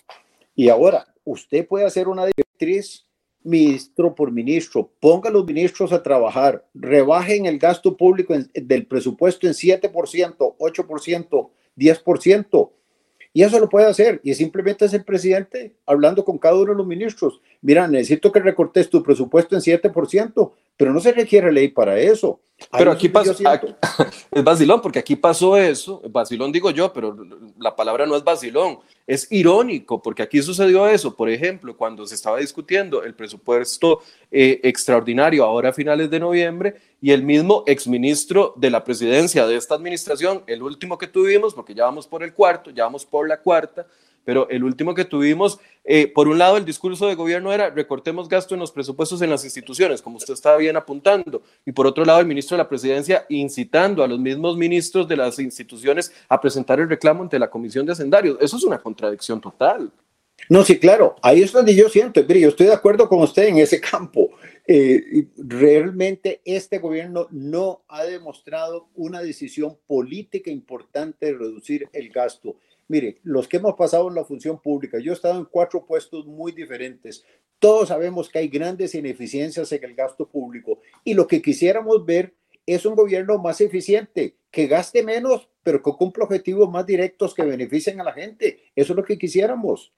[0.55, 3.07] Y ahora, usted puede hacer una directriz
[3.45, 9.47] ministro por ministro, ponga a los ministros a trabajar, rebajen el gasto público del presupuesto
[9.47, 12.71] en 7%, 8%, 10%.
[13.33, 14.21] Y eso lo puede hacer.
[14.23, 17.41] Y simplemente es el presidente hablando con cada uno de los ministros.
[17.63, 22.41] Mira, necesito que recortes tu presupuesto en 7%, pero no se requiere ley para eso.
[22.71, 23.33] Pero aquí pasó,
[24.31, 27.17] es vacilón, porque aquí pasó eso, vacilón digo yo, pero
[27.59, 32.15] la palabra no es vacilón, es irónico, porque aquí sucedió eso, por ejemplo, cuando se
[32.15, 34.01] estaba discutiendo el presupuesto
[34.31, 39.57] eh, extraordinario ahora a finales de noviembre, y el mismo exministro de la presidencia de
[39.57, 43.29] esta administración, el último que tuvimos, porque ya vamos por el cuarto, ya vamos por
[43.29, 43.87] la cuarta,
[44.25, 48.29] pero el último que tuvimos, eh, por un lado el discurso de gobierno era recortemos
[48.29, 52.05] gasto en los presupuestos en las instituciones, como usted estaba bien apuntando, y por otro
[52.05, 56.41] lado el ministro de la presidencia incitando a los mismos ministros de las instituciones a
[56.41, 58.39] presentar el reclamo ante la comisión de hacendarios.
[58.41, 59.91] Eso es una contradicción total.
[60.49, 63.45] No, sí, claro, ahí es donde yo siento, mire, yo estoy de acuerdo con usted
[63.45, 64.31] en ese campo.
[64.67, 72.57] Eh, realmente este gobierno no ha demostrado una decisión política importante de reducir el gasto.
[72.93, 76.27] Mire, los que hemos pasado en la función pública, yo he estado en cuatro puestos
[76.27, 77.25] muy diferentes.
[77.59, 82.35] Todos sabemos que hay grandes ineficiencias en el gasto público y lo que quisiéramos ver
[82.67, 87.47] es un gobierno más eficiente, que gaste menos, pero que cumpla objetivos más directos que
[87.47, 88.61] beneficien a la gente.
[88.77, 89.91] Eso es lo que quisiéramos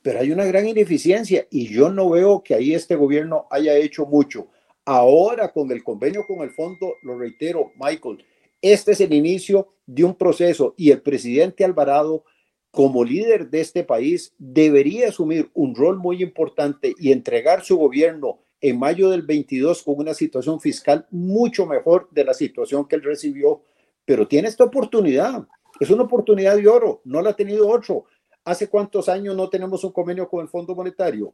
[0.00, 4.06] pero hay una gran ineficiencia y yo no veo que ahí este gobierno haya hecho
[4.06, 4.46] mucho.
[4.84, 8.24] Ahora con el convenio con el fondo, lo reitero, Michael,
[8.62, 12.24] este es el inicio de un proceso y el presidente Alvarado,
[12.70, 18.40] como líder de este país, debería asumir un rol muy importante y entregar su gobierno
[18.60, 23.02] en mayo del 22 con una situación fiscal mucho mejor de la situación que él
[23.02, 23.62] recibió.
[24.04, 25.46] Pero tiene esta oportunidad.
[25.80, 27.00] Es una oportunidad de oro.
[27.04, 28.04] No la ha tenido otro.
[28.44, 31.32] ¿Hace cuántos años no tenemos un convenio con el Fondo Monetario?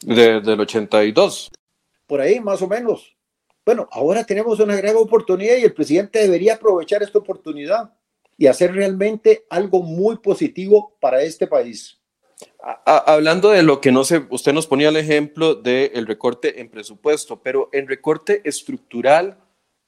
[0.00, 1.50] Desde el 82.
[2.06, 3.16] Por ahí, más o menos.
[3.64, 7.92] Bueno, ahora tenemos una gran oportunidad y el presidente debería aprovechar esta oportunidad
[8.36, 11.98] y hacer realmente algo muy positivo para este país.
[12.84, 17.40] Hablando de lo que no sé, usted nos ponía el ejemplo del recorte en presupuesto,
[17.40, 19.38] pero en recorte estructural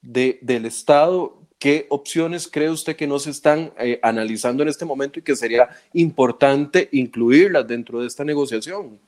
[0.02, 4.84] de, del Estado, ¿Qué opciones cree usted que no se están eh, analizando en este
[4.84, 9.00] momento y que sería importante incluirlas dentro de esta negociación?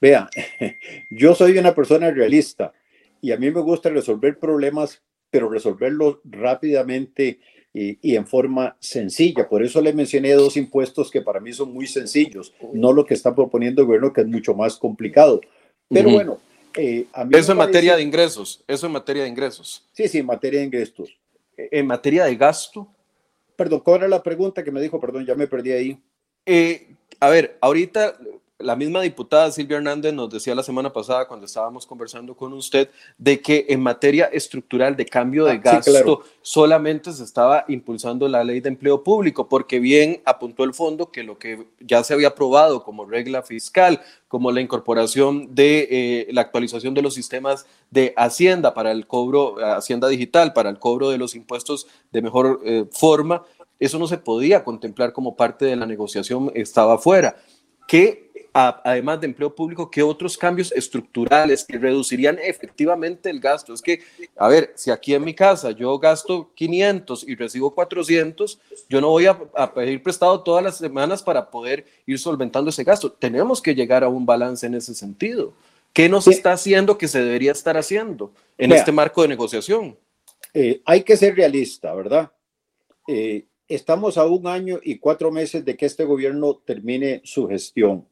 [0.00, 0.28] Vea,
[1.10, 2.72] yo soy una persona realista
[3.20, 7.40] y a mí me gusta resolver problemas, pero resolverlos rápidamente
[7.72, 9.48] y, en forma sencilla.
[9.48, 13.14] Por eso le mencioné dos impuestos que para mí son muy sencillos, no lo que
[13.14, 15.40] está proponiendo el gobierno, que es mucho más complicado.
[15.88, 16.38] Pero bueno,
[16.76, 19.84] eh, a mí eso en materia de ingresos, eso en materia de ingresos.
[19.92, 21.16] Sí, sí, en materia de ingresos
[21.70, 22.88] en materia de gasto.
[23.56, 25.00] Perdón, ¿cuál era la pregunta que me dijo?
[25.00, 26.02] Perdón, ya me perdí ahí.
[26.46, 28.16] Eh, a ver, ahorita
[28.60, 32.88] la misma diputada Silvia Hernández nos decía la semana pasada cuando estábamos conversando con usted
[33.18, 38.44] de que en materia estructural de cambio de ah, gasto solamente se estaba impulsando la
[38.44, 42.28] ley de empleo público, porque bien apuntó el fondo que lo que ya se había
[42.28, 48.14] aprobado como regla fiscal, como la incorporación de eh, la actualización de los sistemas de
[48.16, 52.84] Hacienda para el cobro, Hacienda digital, para el cobro de los impuestos de mejor eh,
[52.92, 53.42] forma,
[53.80, 57.36] eso no se podía contemplar como parte de la negociación, estaba fuera.
[57.88, 63.72] ¿Qué además de empleo público, qué otros cambios estructurales que reducirían efectivamente el gasto?
[63.72, 64.00] Es que,
[64.36, 69.08] a ver, si aquí en mi casa yo gasto 500 y recibo 400, yo no
[69.08, 69.38] voy a,
[69.74, 73.12] pedir prestado todas las semanas para poder ir solventando ese gasto.
[73.12, 75.52] Tenemos que llegar a un balance en ese sentido.
[75.92, 79.96] ¿Qué nos está haciendo que se debería estar haciendo en este marco de negociación?
[80.54, 82.30] Eh, hay que ser realista, ¿verdad?
[83.08, 88.06] Eh, estamos a un año y cuatro meses de que este gobierno termine su gestión.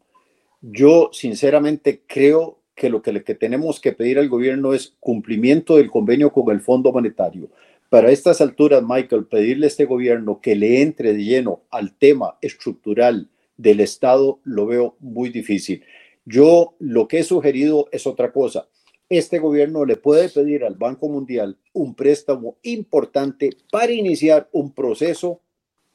[0.60, 6.32] Yo sinceramente creo que lo que, tenemos que pedir al gobierno es cumplimiento del convenio
[6.32, 7.50] con el Fondo Monetario.
[7.90, 12.38] Para estas alturas, Michael, pedirle a este gobierno que le entre de lleno al tema
[12.40, 15.82] estructural del Estado lo veo muy difícil.
[16.24, 18.68] Yo lo que he sugerido es otra cosa.
[19.08, 25.40] Este gobierno le puede pedir al Banco Mundial un préstamo importante para iniciar un proceso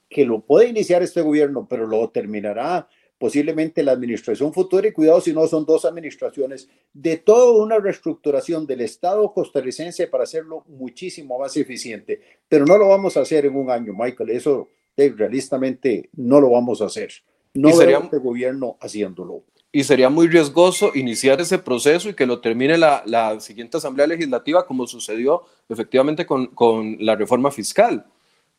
[0.10, 2.88] que lo puede iniciar este gobierno, pero lo terminará
[3.24, 8.68] posiblemente la administración futura y cuidado si no son dos administraciones, de toda una reestructuración
[8.68, 12.20] del Estado costarricense para hacerlo muchísimo más eficiente.
[12.50, 14.68] Pero no lo vamos a hacer en un año, Michael, eso
[14.98, 17.14] eh, realistamente no lo vamos a hacer.
[17.54, 19.46] No sería este gobierno haciéndolo.
[19.72, 24.06] Y sería muy riesgoso iniciar ese proceso y que lo termine la, la siguiente Asamblea
[24.06, 28.06] Legislativa, como sucedió efectivamente con, con, la reforma fiscal,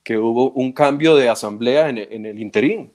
[0.03, 2.95] que hubo un cambio de asamblea en, en el interín.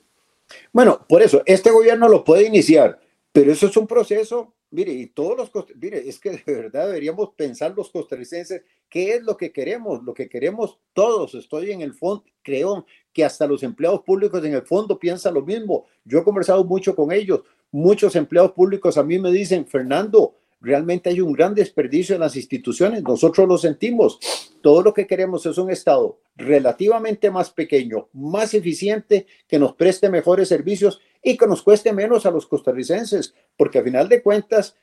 [0.71, 2.99] Bueno, por eso, este gobierno lo puede iniciar,
[3.31, 7.31] pero eso es un proceso, mire, y todos los, mire, es que de verdad deberíamos
[7.35, 10.03] pensar los costarricenses, ¿qué es lo que queremos?
[10.03, 14.53] Lo que queremos todos, estoy en el fondo, creo que hasta los empleados públicos en
[14.53, 15.85] el fondo piensan lo mismo.
[16.03, 17.41] Yo he conversado mucho con ellos,
[17.71, 22.35] muchos empleados públicos a mí me dicen, Fernando, realmente hay un gran desperdicio en las
[22.35, 24.19] instituciones, nosotros lo sentimos.
[24.61, 30.09] Todo lo que queremos es un Estado relativamente más pequeño, más eficiente, que nos preste
[30.09, 34.75] mejores servicios y que nos cueste menos a los costarricenses, porque a final de cuentas,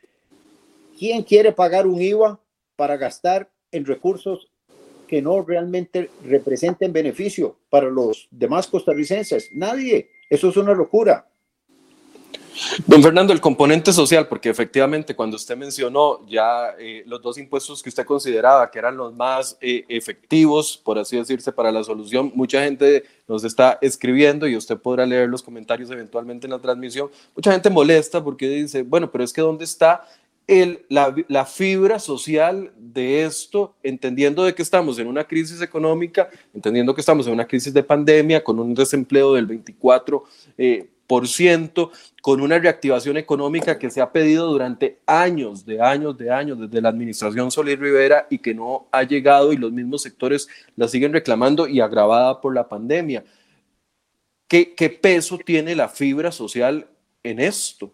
[0.99, 2.41] ¿quién quiere pagar un IVA
[2.77, 4.51] para gastar en recursos
[5.07, 9.51] que no realmente representen beneficio para los demás costarricenses?
[9.53, 10.11] Nadie.
[10.29, 11.29] Eso es una locura.
[12.87, 17.83] Don Fernando, el componente social, porque efectivamente cuando usted mencionó ya eh, los dos impuestos
[17.83, 22.33] que usted consideraba que eran los más eh, efectivos, por así decirse, para la solución,
[22.35, 27.11] mucha gente nos está escribiendo y usted podrá leer los comentarios eventualmente en la transmisión.
[27.35, 30.05] Mucha gente molesta porque dice, bueno, pero es que ¿dónde está
[30.47, 36.95] el, la, fibra social de esto, entendiendo de que estamos en una crisis económica, entendiendo
[36.95, 40.23] que estamos en una crisis de pandemia, con un desempleo del 24%,
[40.57, 40.96] eh, por ciento,
[42.23, 46.81] con una reactivación económica que se ha pedido durante años, de años, de años, desde
[46.81, 51.13] la administración Solís Rivera y que no ha llegado y los mismos sectores la siguen
[51.13, 53.25] reclamando y agravada por la pandemia.
[54.49, 56.89] ¿Qué, qué peso tiene la fibra social
[57.23, 57.93] en esto?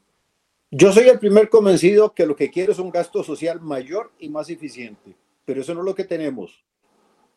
[0.70, 4.30] Yo soy el primer convencido que lo que quiero es un gasto social mayor y
[4.30, 6.64] más eficiente, pero eso no es lo que tenemos.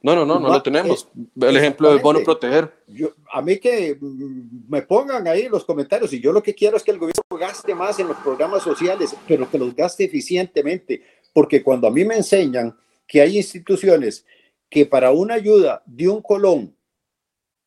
[0.05, 1.07] No, no, no, no lo tenemos.
[1.41, 2.71] El ejemplo del bono proteger.
[2.85, 3.97] Yo, a mí que
[4.69, 7.73] me pongan ahí los comentarios y yo lo que quiero es que el gobierno gaste
[7.73, 11.01] más en los programas sociales, pero que los gaste eficientemente,
[11.33, 12.77] porque cuando a mí me enseñan
[13.07, 14.27] que hay instituciones
[14.69, 16.75] que para una ayuda de un colón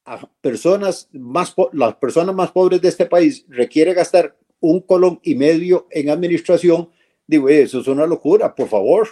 [0.04, 5.34] a personas más, las personas más pobres de este país requiere gastar un colón y
[5.34, 6.88] medio en administración,
[7.26, 9.08] digo, eso es una locura, por favor.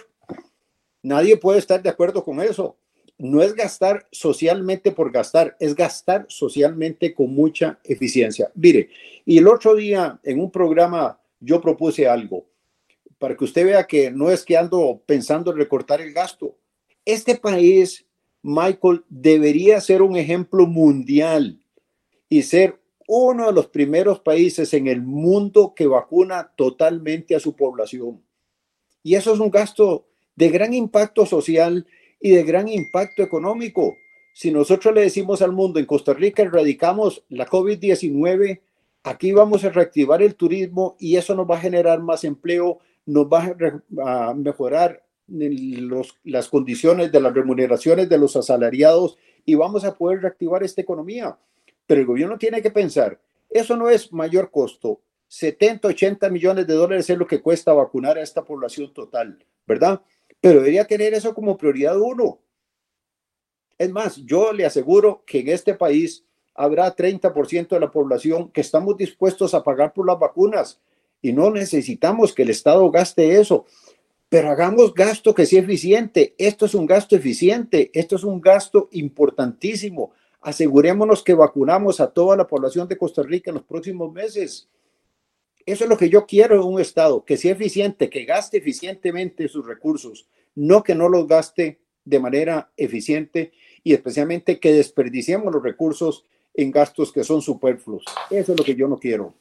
[1.03, 2.77] Nadie puede estar de acuerdo con eso.
[3.17, 8.51] No es gastar socialmente por gastar, es gastar socialmente con mucha eficiencia.
[8.53, 8.89] Mire,
[9.25, 12.45] y el otro día en un programa yo propuse algo
[13.17, 16.55] para que usted vea que no es que ando pensando en recortar el gasto.
[17.05, 18.05] Este país,
[18.43, 21.59] Michael, debería ser un ejemplo mundial
[22.29, 27.55] y ser uno de los primeros países en el mundo que vacuna totalmente a su
[27.55, 28.21] población.
[29.01, 30.05] Y eso es un gasto
[30.35, 31.87] de gran impacto social
[32.19, 33.97] y de gran impacto económico.
[34.33, 38.61] Si nosotros le decimos al mundo, en Costa Rica erradicamos la COVID-19,
[39.03, 43.25] aquí vamos a reactivar el turismo y eso nos va a generar más empleo, nos
[43.25, 43.55] va
[44.05, 45.03] a, mejorar
[46.23, 51.37] las condiciones de las remuneraciones de los asalariados y vamos a poder reactivar esta economía.
[51.85, 55.01] Pero el gobierno tiene que pensar, eso no es mayor costo.
[55.29, 60.01] 70, 80 millones de dólares es lo que cuesta vacunar a esta población total, ¿verdad?
[60.47, 62.39] Pero debería tener eso como prioridad uno.
[63.77, 66.23] Es más, yo le aseguro que en este país
[66.55, 70.79] habrá 30% de la población que estamos dispuestos a pagar por las vacunas
[71.21, 73.65] y no necesitamos que el Estado gaste eso.
[74.29, 76.33] Pero hagamos gasto que sea eficiente.
[76.37, 82.37] Esto es un gasto eficiente, esto es un gasto importantísimo asegurémonos que vacunamos a toda
[82.37, 84.69] la población de Costa Rica en los próximos meses.
[85.67, 89.49] Eso es lo que yo quiero en un Estado, que sea eficiente, que gaste eficientemente
[89.49, 90.25] sus recursos,
[90.57, 93.51] no que no los gaste de manera eficiente
[93.83, 98.03] y especialmente que desperdiciemos los recursos en gastos que son superfluos.
[98.31, 99.35] Eso es lo que yo no quiero.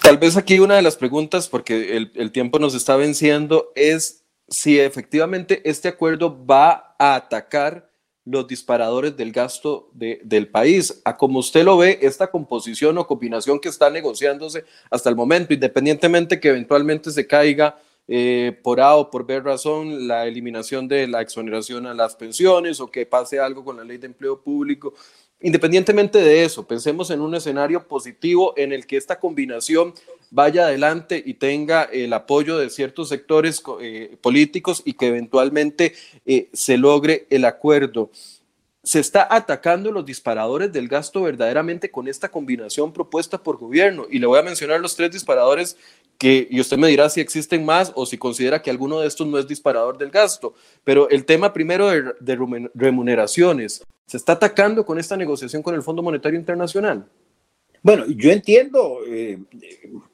[0.00, 4.24] Tal vez aquí una de las preguntas, porque el, el tiempo nos está venciendo, es
[4.48, 7.90] si efectivamente este acuerdo va a atacar
[8.24, 11.02] los disparadores del gasto del país.
[11.04, 15.52] A como usted lo ve, esta composición o combinación que está negociándose hasta el momento,
[15.52, 21.06] independientemente que eventualmente se caiga eh, por A o por B razón la eliminación de
[21.06, 24.94] la exoneración a las pensiones o que pase algo con la ley de empleo público,
[25.44, 29.92] Independientemente de eso, pensemos en un escenario positivo en el que esta combinación
[30.30, 35.92] vaya adelante y tenga el apoyo de ciertos sectores eh, políticos y que eventualmente
[36.24, 38.10] eh, se logre el acuerdo.
[38.82, 44.06] Se está atacando los disparadores del gasto verdaderamente con esta combinación propuesta por gobierno.
[44.10, 45.76] Y le voy a mencionar los tres disparadores
[46.18, 49.26] que, y usted me dirá si existen más o si considera que alguno de estos
[49.26, 50.54] no es disparador del gasto.
[50.82, 56.02] Pero el tema primero de remuneraciones se está atacando con esta negociación con el Fondo
[56.02, 57.06] Monetario Internacional.
[57.82, 59.00] Bueno, yo entiendo.
[59.06, 59.38] Eh,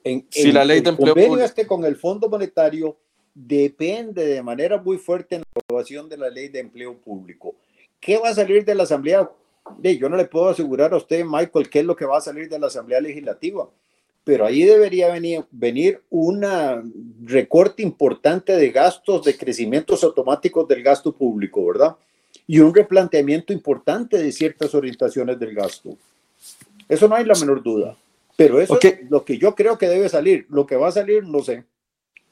[0.02, 2.96] en, si la ley de empleo convenio este con el Fondo Monetario
[3.32, 7.54] depende de manera muy fuerte en la aprobación de la ley de empleo público.
[8.00, 9.30] ¿Qué va a salir de la Asamblea?
[9.82, 12.48] Yo no le puedo asegurar a usted, Michael, qué es lo que va a salir
[12.48, 13.68] de la Asamblea Legislativa,
[14.30, 16.46] pero ahí debería venir, venir un
[17.24, 21.96] recorte importante de gastos, de crecimientos automáticos del gasto público, ¿verdad?
[22.46, 25.96] y un replanteamiento importante de ciertas orientaciones del gasto.
[26.88, 27.96] Eso no hay la menor duda.
[28.36, 30.46] Pero eso es lo que yo creo que debe salir.
[30.48, 31.64] Lo que va a salir, no sé.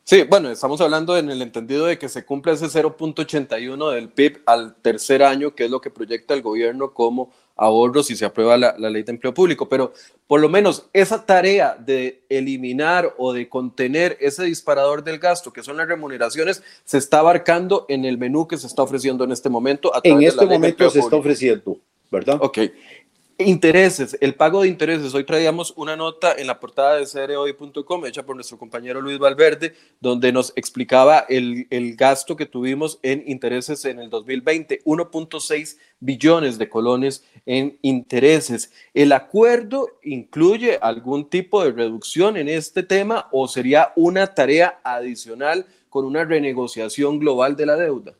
[0.04, 4.42] Sí, bueno, estamos hablando en el entendido de que se cumple ese 0.81 del PIB
[4.46, 8.56] al tercer año, que es lo que proyecta el gobierno como ahorros si se aprueba
[8.56, 9.92] la, ley de empleo público, pero
[10.26, 15.62] por lo menos esa tarea de eliminar o de contener ese disparador del gasto, que
[15.62, 19.48] son las remuneraciones, se está abarcando en el menú que se está ofreciendo en este
[19.48, 19.92] momento.
[20.04, 21.76] en este momento se está ofreciendo,
[22.10, 22.38] ¿verdad?
[22.40, 22.58] Ok.
[23.40, 25.14] Intereses, el pago de intereses.
[25.14, 29.74] Hoy traíamos una nota en la portada de crhoy.com hecha por nuestro compañero Luis Valverde,
[30.00, 36.58] donde nos explicaba el, el gasto que tuvimos en intereses en el 2020, 1.6 billones
[36.58, 38.72] de colones en intereses.
[38.92, 45.64] ¿El acuerdo incluye algún tipo de reducción en este tema o sería una tarea adicional
[45.90, 48.14] con una renegociación global de la deuda?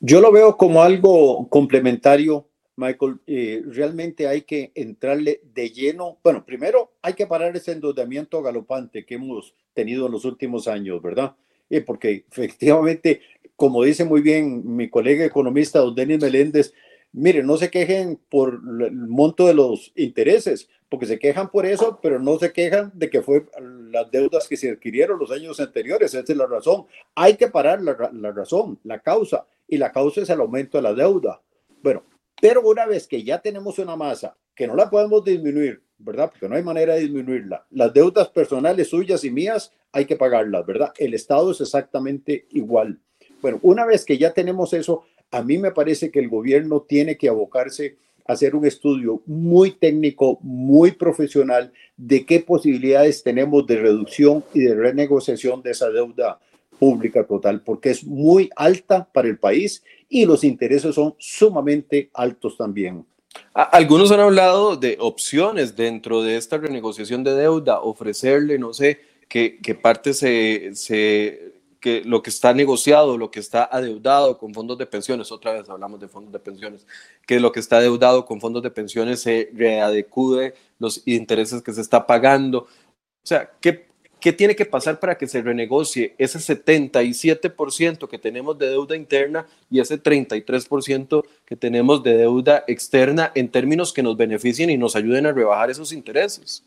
[0.00, 6.18] Yo lo veo como algo complementario Michael, eh, realmente hay que entrarle de lleno.
[6.22, 11.00] Bueno, primero hay que parar ese endeudamiento galopante que hemos tenido en los últimos años,
[11.00, 11.36] ¿verdad?
[11.70, 13.20] Eh, porque efectivamente,
[13.56, 16.74] como dice muy bien mi colega economista, don Denis Meléndez,
[17.12, 21.98] mire, no se quejen por el monto de los intereses, porque se quejan por eso,
[22.02, 23.46] pero no se quejan de que fue
[23.90, 26.14] las deudas que se adquirieron los años anteriores.
[26.14, 26.86] Esa es la razón.
[27.14, 30.82] Hay que parar la, la razón, la causa, y la causa es el aumento de
[30.82, 31.40] la deuda.
[31.82, 32.04] Bueno,
[32.44, 36.28] pero una vez que ya tenemos una masa que no la podemos disminuir, ¿verdad?
[36.30, 37.64] Porque no hay manera de disminuirla.
[37.70, 40.92] Las deudas personales suyas y mías hay que pagarlas, ¿verdad?
[40.98, 43.00] El Estado es exactamente igual.
[43.40, 47.16] Bueno, una vez que ya tenemos eso, a mí me parece que el gobierno tiene
[47.16, 53.76] que abocarse a hacer un estudio muy técnico, muy profesional de qué posibilidades tenemos de
[53.76, 56.38] reducción y de renegociación de esa deuda
[56.78, 62.56] pública total, porque es muy alta para el país y los intereses son sumamente altos
[62.56, 63.04] también.
[63.52, 69.78] Algunos han hablado de opciones dentro de esta renegociación de deuda, ofrecerle, no sé, que,
[69.80, 74.86] parte se, se, que lo que está negociado, lo que está adeudado con fondos de
[74.86, 76.86] pensiones, otra vez hablamos de fondos de pensiones,
[77.26, 81.80] que lo que está adeudado con fondos de pensiones se readecude los intereses que se
[81.80, 82.60] está pagando.
[82.60, 83.88] O sea, ¿qué,
[84.24, 89.46] ¿Qué tiene que pasar para que se renegocie ese 77% que tenemos de deuda interna
[89.70, 94.96] y ese 33% que tenemos de deuda externa en términos que nos beneficien y nos
[94.96, 96.64] ayuden a rebajar esos intereses?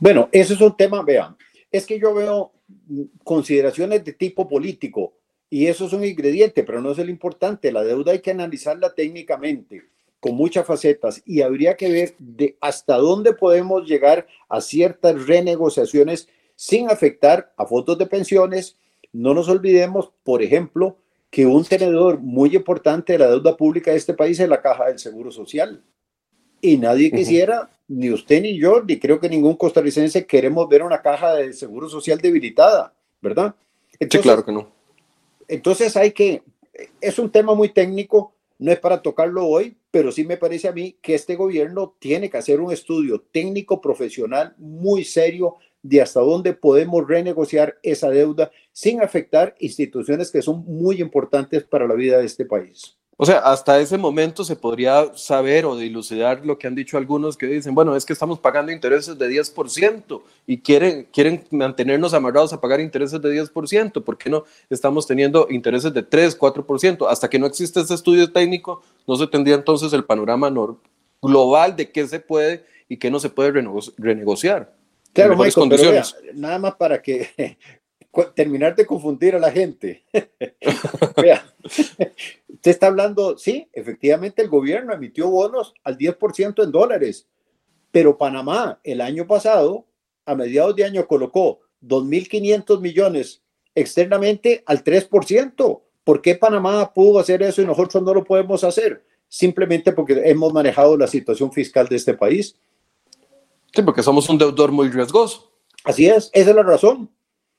[0.00, 1.36] Bueno, eso es un tema, vean,
[1.70, 2.52] es que yo veo
[3.22, 5.12] consideraciones de tipo político
[5.50, 7.70] y eso es un ingrediente, pero no es el importante.
[7.70, 9.82] La deuda hay que analizarla técnicamente
[10.20, 16.30] con muchas facetas y habría que ver de hasta dónde podemos llegar a ciertas renegociaciones
[16.56, 18.76] sin afectar a fondos de pensiones.
[19.12, 20.98] No nos olvidemos, por ejemplo,
[21.30, 24.86] que un tenedor muy importante de la deuda pública de este país es la Caja
[24.86, 25.82] del Seguro Social.
[26.60, 31.02] Y nadie quisiera, ni usted ni yo, ni creo que ningún costarricense queremos ver una
[31.02, 33.54] caja de seguro social debilitada, ¿verdad?
[34.00, 34.72] sí, claro que no.
[35.46, 36.42] Entonces hay que,
[37.02, 40.72] es un tema muy técnico, no es para tocarlo hoy, pero sí me parece a
[40.72, 46.20] mí que este gobierno tiene que hacer un estudio técnico profesional muy serio de hasta
[46.20, 52.18] dónde podemos renegociar esa deuda sin afectar instituciones que son muy importantes para la vida
[52.18, 52.96] de este país.
[53.16, 57.36] O sea, hasta ese momento se podría saber o dilucidar lo que han dicho algunos
[57.36, 62.52] que dicen, bueno, es que estamos pagando intereses de 10% y quieren, quieren mantenernos amarrados
[62.52, 64.02] a pagar intereses de 10%.
[64.02, 67.06] ¿Por qué no estamos teniendo intereses de 3, 4%?
[67.08, 70.52] Hasta que no existe ese estudio técnico, no se tendría entonces el panorama
[71.22, 73.52] global de qué se puede y qué no se puede
[73.96, 74.72] renegociar.
[75.14, 76.02] Claro, Michael, pero
[76.34, 77.56] nada más para que
[78.34, 80.04] terminar de confundir a la gente.
[81.16, 87.28] vea, usted está hablando, sí, efectivamente el gobierno emitió bonos al 10% en dólares,
[87.92, 89.86] pero Panamá el año pasado,
[90.26, 93.40] a mediados de año, colocó 2.500 millones
[93.72, 95.80] externamente al 3%.
[96.02, 99.04] ¿Por qué Panamá pudo hacer eso y nosotros no lo podemos hacer?
[99.28, 102.56] Simplemente porque hemos manejado la situación fiscal de este país
[103.74, 105.50] Sí, porque somos un deudor muy riesgoso.
[105.82, 107.10] Así es, esa es la razón.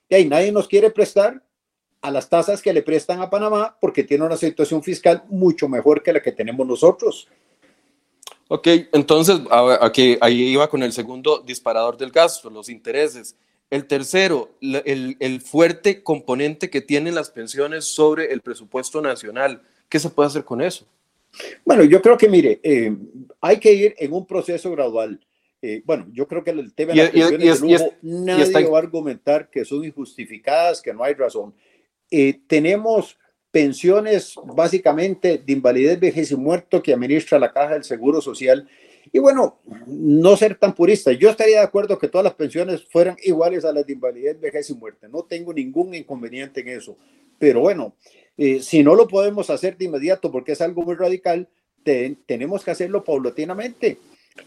[0.07, 1.43] Y ahí nadie nos quiere prestar
[2.01, 6.03] a las tasas que le prestan a Panamá porque tiene una situación fiscal mucho mejor
[6.03, 7.28] que la que tenemos nosotros.
[8.47, 9.41] Ok, entonces
[9.82, 13.36] aquí, ahí iba con el segundo disparador del gasto, los intereses.
[13.72, 19.63] El tercero, el, el, fuerte componente que tienen las pensiones sobre el presupuesto nacional.
[19.89, 20.86] ¿Qué se puede hacer con eso?
[21.66, 22.95] Bueno, yo creo que, mire, eh,
[23.41, 25.20] hay que ir en un proceso gradual.
[25.68, 28.82] Eh, bueno, yo creo que el tema de las pensiones de lujo, nadie va a
[28.82, 31.55] argumentar que son injustificadas, que no hay razón.
[32.11, 33.18] Eh, tenemos
[33.49, 38.70] pensiones básicamente de invalidez, vejez y muerto que administra la Caja del Seguro Social.
[39.11, 39.57] Y bueno,
[39.88, 41.11] no ser tan purista.
[41.13, 44.70] Yo estaría de acuerdo que todas las pensiones fueran iguales a las de invalidez, vejez
[44.70, 45.09] y muerte.
[45.09, 46.95] No tengo ningún inconveniente en eso.
[47.39, 47.95] Pero bueno,
[48.38, 51.49] eh, si no lo podemos hacer de inmediato porque es algo muy radical,
[51.84, 53.97] tenemos que hacerlo paulatinamente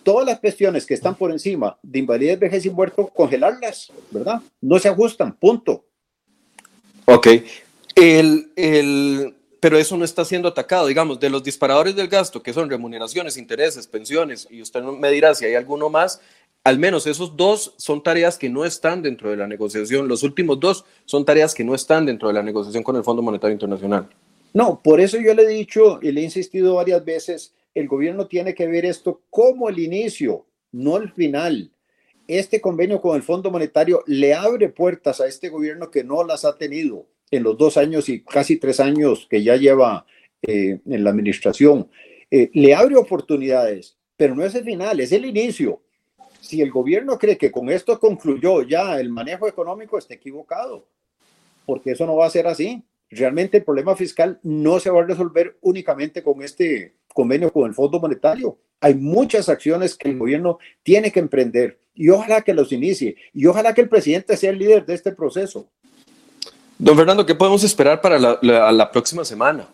[0.02, 4.40] todas las cuestiones que están por encima de invalidez, vejez y muerto, congelarlas, ¿verdad?
[4.60, 5.84] No se ajustan, punto.
[7.06, 7.28] Ok.
[7.94, 12.52] El, el, pero eso no está siendo atacado, digamos, de los disparadores del gasto, que
[12.52, 16.20] son remuneraciones, intereses, pensiones, y usted me dirá si hay alguno más,
[16.64, 20.06] al menos esos dos son tareas que no están dentro de la negociación.
[20.06, 23.22] Los últimos dos son tareas que no están dentro de la negociación con el Fondo
[23.22, 24.08] Monetario Internacional.
[24.52, 28.26] No, por eso yo le he dicho y le he insistido varias veces, el gobierno
[28.26, 31.70] tiene que ver esto como el inicio, no el final.
[32.26, 36.44] Este convenio con el Fondo Monetario le abre puertas a este gobierno que no las
[36.44, 40.06] ha tenido en los dos años y casi tres años que ya lleva
[40.42, 41.90] eh, en la administración.
[42.30, 45.82] Eh, le abre oportunidades, pero no es el final, es el inicio.
[46.40, 50.86] Si el gobierno cree que con esto concluyó ya el manejo económico, está equivocado,
[51.66, 52.82] porque eso no va a ser así.
[53.10, 57.74] Realmente el problema fiscal no se va a resolver únicamente con este convenio con el
[57.74, 58.56] Fondo Monetario.
[58.80, 63.44] Hay muchas acciones que el gobierno tiene que emprender y ojalá que los inicie y
[63.46, 65.68] ojalá que el presidente sea el líder de este proceso.
[66.78, 69.66] Don Fernando, ¿qué podemos esperar para la, próxima semana?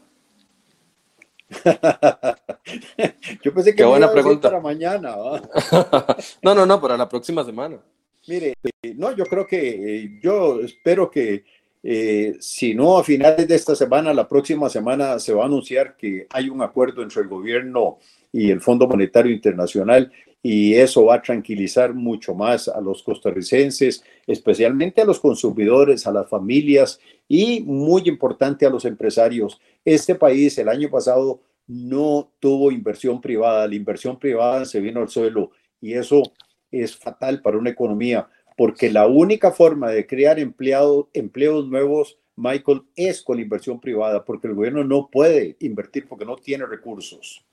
[3.42, 4.48] Yo pensé que buena pregunta.
[4.48, 5.14] para mañana.
[6.42, 7.78] no, no, no, para la próxima semana.
[8.26, 8.54] Mire,
[8.96, 9.58] no, yo creo que
[9.98, 11.44] eh, yo espero que
[11.86, 15.98] eh, si no a finales de esta semana, la próxima semana se va a anunciar
[15.98, 17.98] que hay un acuerdo entre el gobierno
[18.32, 20.10] y el Fondo Monetario Internacional
[20.42, 26.12] y eso va a tranquilizar mucho más a los costarricenses, especialmente a los consumidores, a
[26.12, 29.60] las familias y muy importante a los empresarios.
[29.84, 35.10] Este país el año pasado no tuvo inversión privada, la inversión privada se vino al
[35.10, 35.50] suelo
[35.82, 36.22] y eso
[36.70, 38.26] es fatal para una economía
[38.56, 44.48] porque la única forma de crear empleados, empleos nuevos, Michael, es con inversión privada, porque
[44.48, 47.44] el gobierno no puede invertir porque no tiene recursos.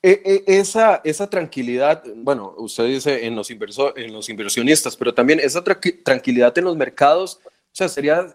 [0.00, 5.40] E, e, esa, esa tranquilidad, bueno, usted dice en los, en los inversionistas, pero también
[5.40, 5.62] esa
[6.04, 8.26] tranquilidad en los mercados, o sea, sería,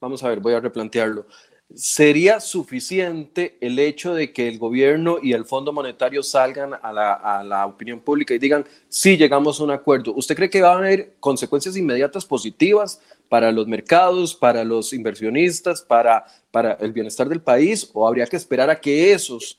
[0.00, 1.26] vamos a ver, voy a replantearlo,
[1.72, 7.66] ¿sería suficiente el hecho de que el gobierno y el Fondo Monetario salgan a la,
[7.66, 10.14] opinión pública y digan, sí, llegamos a un acuerdo?
[10.14, 15.82] ¿Usted cree que va a haber consecuencias inmediatas positivas para los mercados, para los inversionistas,
[15.82, 17.90] para, para el bienestar del país?
[17.92, 19.58] ¿O habría que esperar a que esos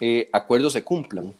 [0.00, 1.34] eh, acuerdos se cumplan?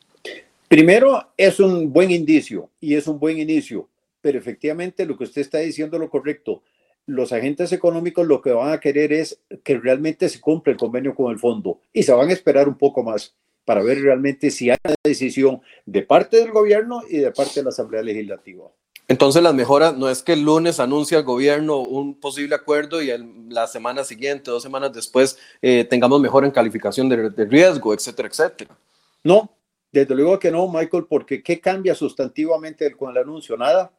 [0.69, 3.89] Primero, es un buen indicio y es un buen inicio,
[4.23, 6.63] pero efectivamente lo que usted está diciendo es lo correcto.
[7.07, 11.15] Los agentes económicos lo que van a querer es que realmente se cumpla el convenio
[11.15, 13.35] con el fondo y se van a esperar un poco más
[13.65, 17.65] para ver realmente si hay una decisión de parte del gobierno y de parte de
[17.65, 18.65] la Asamblea Legislativa.
[19.09, 23.13] Entonces las mejoras no es que el lunes anuncia el gobierno un posible acuerdo y
[23.49, 28.77] la semana siguiente, dos semanas después, eh, tengamos mejor en calificación de, riesgo, etcétera, etcétera.
[29.25, 29.51] No,
[29.91, 33.57] desde luego que no, Michael, porque ¿qué cambia sustantivamente con el anuncio?
[33.57, 33.93] Nada.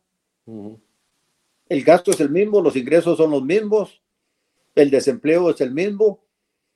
[1.73, 3.99] El gasto es el mismo, los ingresos son los mismos,
[4.75, 6.23] el desempleo es el mismo,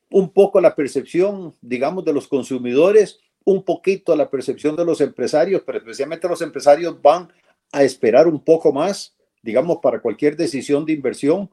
[0.10, 5.62] un poco la percepción, digamos, de los consumidores, un poquito la percepción de los empresarios,
[5.64, 7.32] pero especialmente los empresarios van
[7.72, 11.48] a esperar un poco más, digamos, para cualquier decisión de inversión,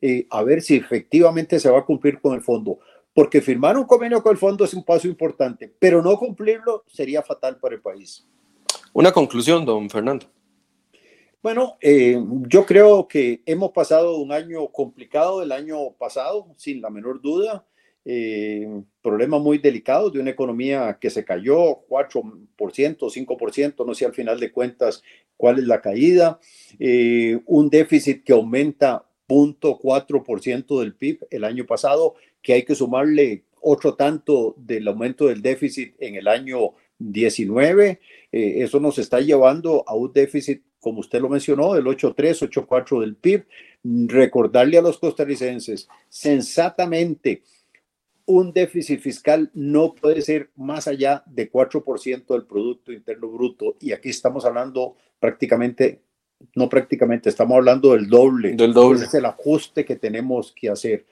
[0.00, 2.78] eh, a ver si efectivamente se va a cumplir con el fondo.
[3.12, 7.20] Porque firmar un convenio con el fondo es un paso importante, pero no cumplirlo sería
[7.20, 8.26] fatal para el país.
[8.94, 10.28] Una conclusión, don Fernando.
[11.42, 12.18] Bueno, eh,
[12.48, 17.64] yo creo que hemos pasado un año complicado el año pasado, sin la menor duda.
[18.08, 18.68] Eh,
[19.02, 24.38] problemas muy delicados de una economía que se cayó 4%, 5%, no sé al final
[24.38, 25.02] de cuentas
[25.36, 26.38] cuál es la caída,
[26.78, 33.44] eh, un déficit que aumenta 0.4% del PIB el año pasado, que hay que sumarle
[33.60, 38.00] otro tanto del aumento del déficit en el año 19.
[38.30, 43.00] Eh, eso nos está llevando a un déficit, como usted lo mencionó, del 8.3, 8.4
[43.00, 43.44] del PIB.
[44.06, 47.42] Recordarle a los costarricenses sensatamente
[48.26, 53.74] un déficit fiscal no puede ser más allá de 4% del Producto Interno Bruto.
[53.80, 56.02] Y aquí estamos hablando prácticamente,
[56.54, 58.52] no prácticamente, estamos hablando del doble.
[58.54, 59.06] Del doble.
[59.06, 61.04] es el ajuste que tenemos que hacer.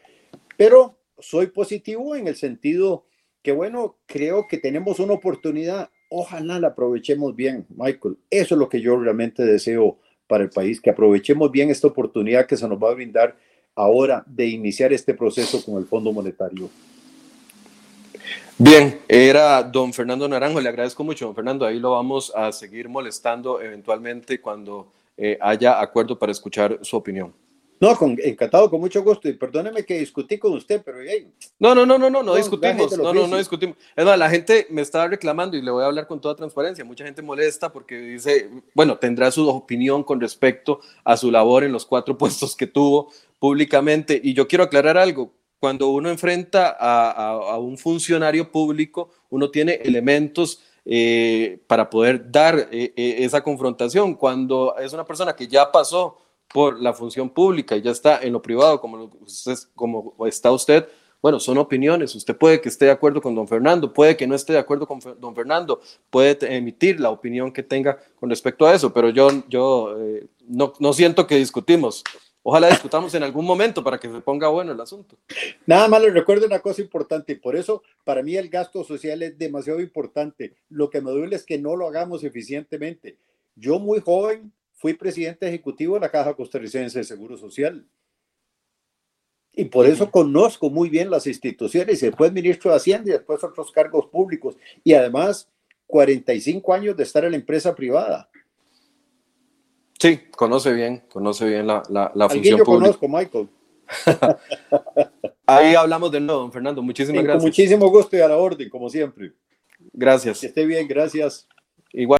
[0.56, 3.06] Pero soy positivo en el sentido
[3.42, 5.90] que, bueno, creo que tenemos una oportunidad.
[6.08, 8.16] Ojalá la aprovechemos bien, Michael.
[8.30, 12.46] Eso es lo que yo realmente deseo para el país, que aprovechemos bien esta oportunidad
[12.46, 13.36] que se nos va a brindar
[13.74, 16.70] ahora de iniciar este proceso con el Fondo Monetario.
[18.56, 22.88] Bien, era don Fernando Naranjo, le agradezco mucho, don Fernando, ahí lo vamos a seguir
[22.88, 27.32] molestando eventualmente cuando eh, haya acuerdo para escuchar su opinión.
[27.80, 29.28] No, con, encantado, con mucho gusto.
[29.28, 30.98] Y perdóneme que discutí con usted, pero
[31.58, 32.96] No, no, no, no, no, no discutimos.
[32.96, 33.76] No, no, no discutimos.
[33.94, 36.84] Es más, la gente me estaba reclamando y le voy a hablar con toda transparencia.
[36.84, 41.72] Mucha gente molesta porque dice, bueno, tendrá su opinión con respecto a su labor en
[41.72, 44.20] los cuatro puestos que tuvo públicamente.
[44.22, 45.32] Y yo quiero aclarar algo
[45.64, 52.92] cuando uno enfrenta a, un funcionario público, uno tiene elementos eh, para poder dar eh,
[52.94, 54.14] eh, esa confrontación.
[54.14, 56.18] Cuando es una persona que ya pasó
[56.52, 59.10] por la función pública y ya está en lo privado, como,
[59.74, 60.86] como está usted,
[61.20, 62.14] bueno, son opiniones.
[62.14, 64.86] Usted puede que esté de acuerdo con don Fernando, puede que no esté de acuerdo
[64.86, 65.80] con don Fernando,
[66.10, 69.96] puede emitir la opinión que tenga con respecto a eso, pero yo, yo
[70.46, 72.04] no, no siento que discutimos.
[72.46, 75.16] Ojalá discutamos en algún momento para que se ponga bueno el asunto.
[75.64, 79.22] Nada más les recuerdo una cosa importante, y por eso para mí el gasto social
[79.22, 80.54] es demasiado importante.
[80.68, 83.16] Lo que me duele es que no lo hagamos eficientemente.
[83.56, 84.52] Yo muy joven
[84.84, 87.86] fui presidente ejecutivo de la Caja Costarricense de Seguro Social.
[89.54, 93.42] Y por eso conozco muy bien las instituciones, y después ministro de Hacienda y después
[93.42, 94.58] otros cargos públicos.
[94.82, 95.48] Y además,
[95.86, 98.28] 45 años de estar en la empresa privada.
[99.98, 103.48] Sí, conoce bien, conoce bien la, la, la función yo conozco, Michael.
[105.46, 106.82] Ahí hablamos de nuevo, don Fernando.
[106.82, 107.42] Muchísimas gracias.
[107.42, 109.32] Con muchísimo gusto y a la orden, como siempre.
[109.94, 110.40] Gracias.
[110.40, 111.48] Que esté bien, gracias.
[111.90, 112.18] Igual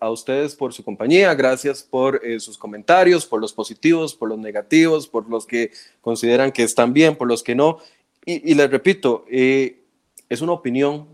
[0.00, 4.38] a ustedes por su compañía, gracias por eh, sus comentarios, por los positivos, por los
[4.38, 7.78] negativos, por los que consideran que están bien, por los que no.
[8.26, 9.82] Y, les repito, eh,
[10.30, 11.06] es una opinión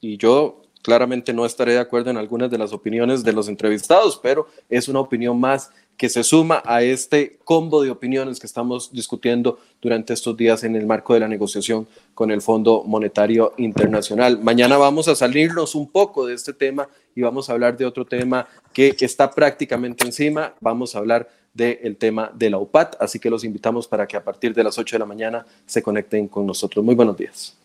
[0.00, 4.18] y yo Claramente no estaré de acuerdo en algunas de las opiniones de los entrevistados,
[4.22, 5.70] pero es una opinión más
[6.00, 10.74] que se suma a este combo de opiniones que estamos discutiendo durante estos días en
[10.74, 14.40] el marco de la negociación con el Fondo Monetario Internacional.
[14.42, 18.06] Mañana vamos a salirnos un poco de este tema y vamos a hablar de otro
[18.06, 20.54] tema que está prácticamente encima.
[20.62, 24.24] Vamos a hablar del tema de la UPAT, así que los invitamos para que a
[24.24, 26.82] partir de las 8 de la mañana se conecten con nosotros.
[26.82, 27.58] Muy buenos días.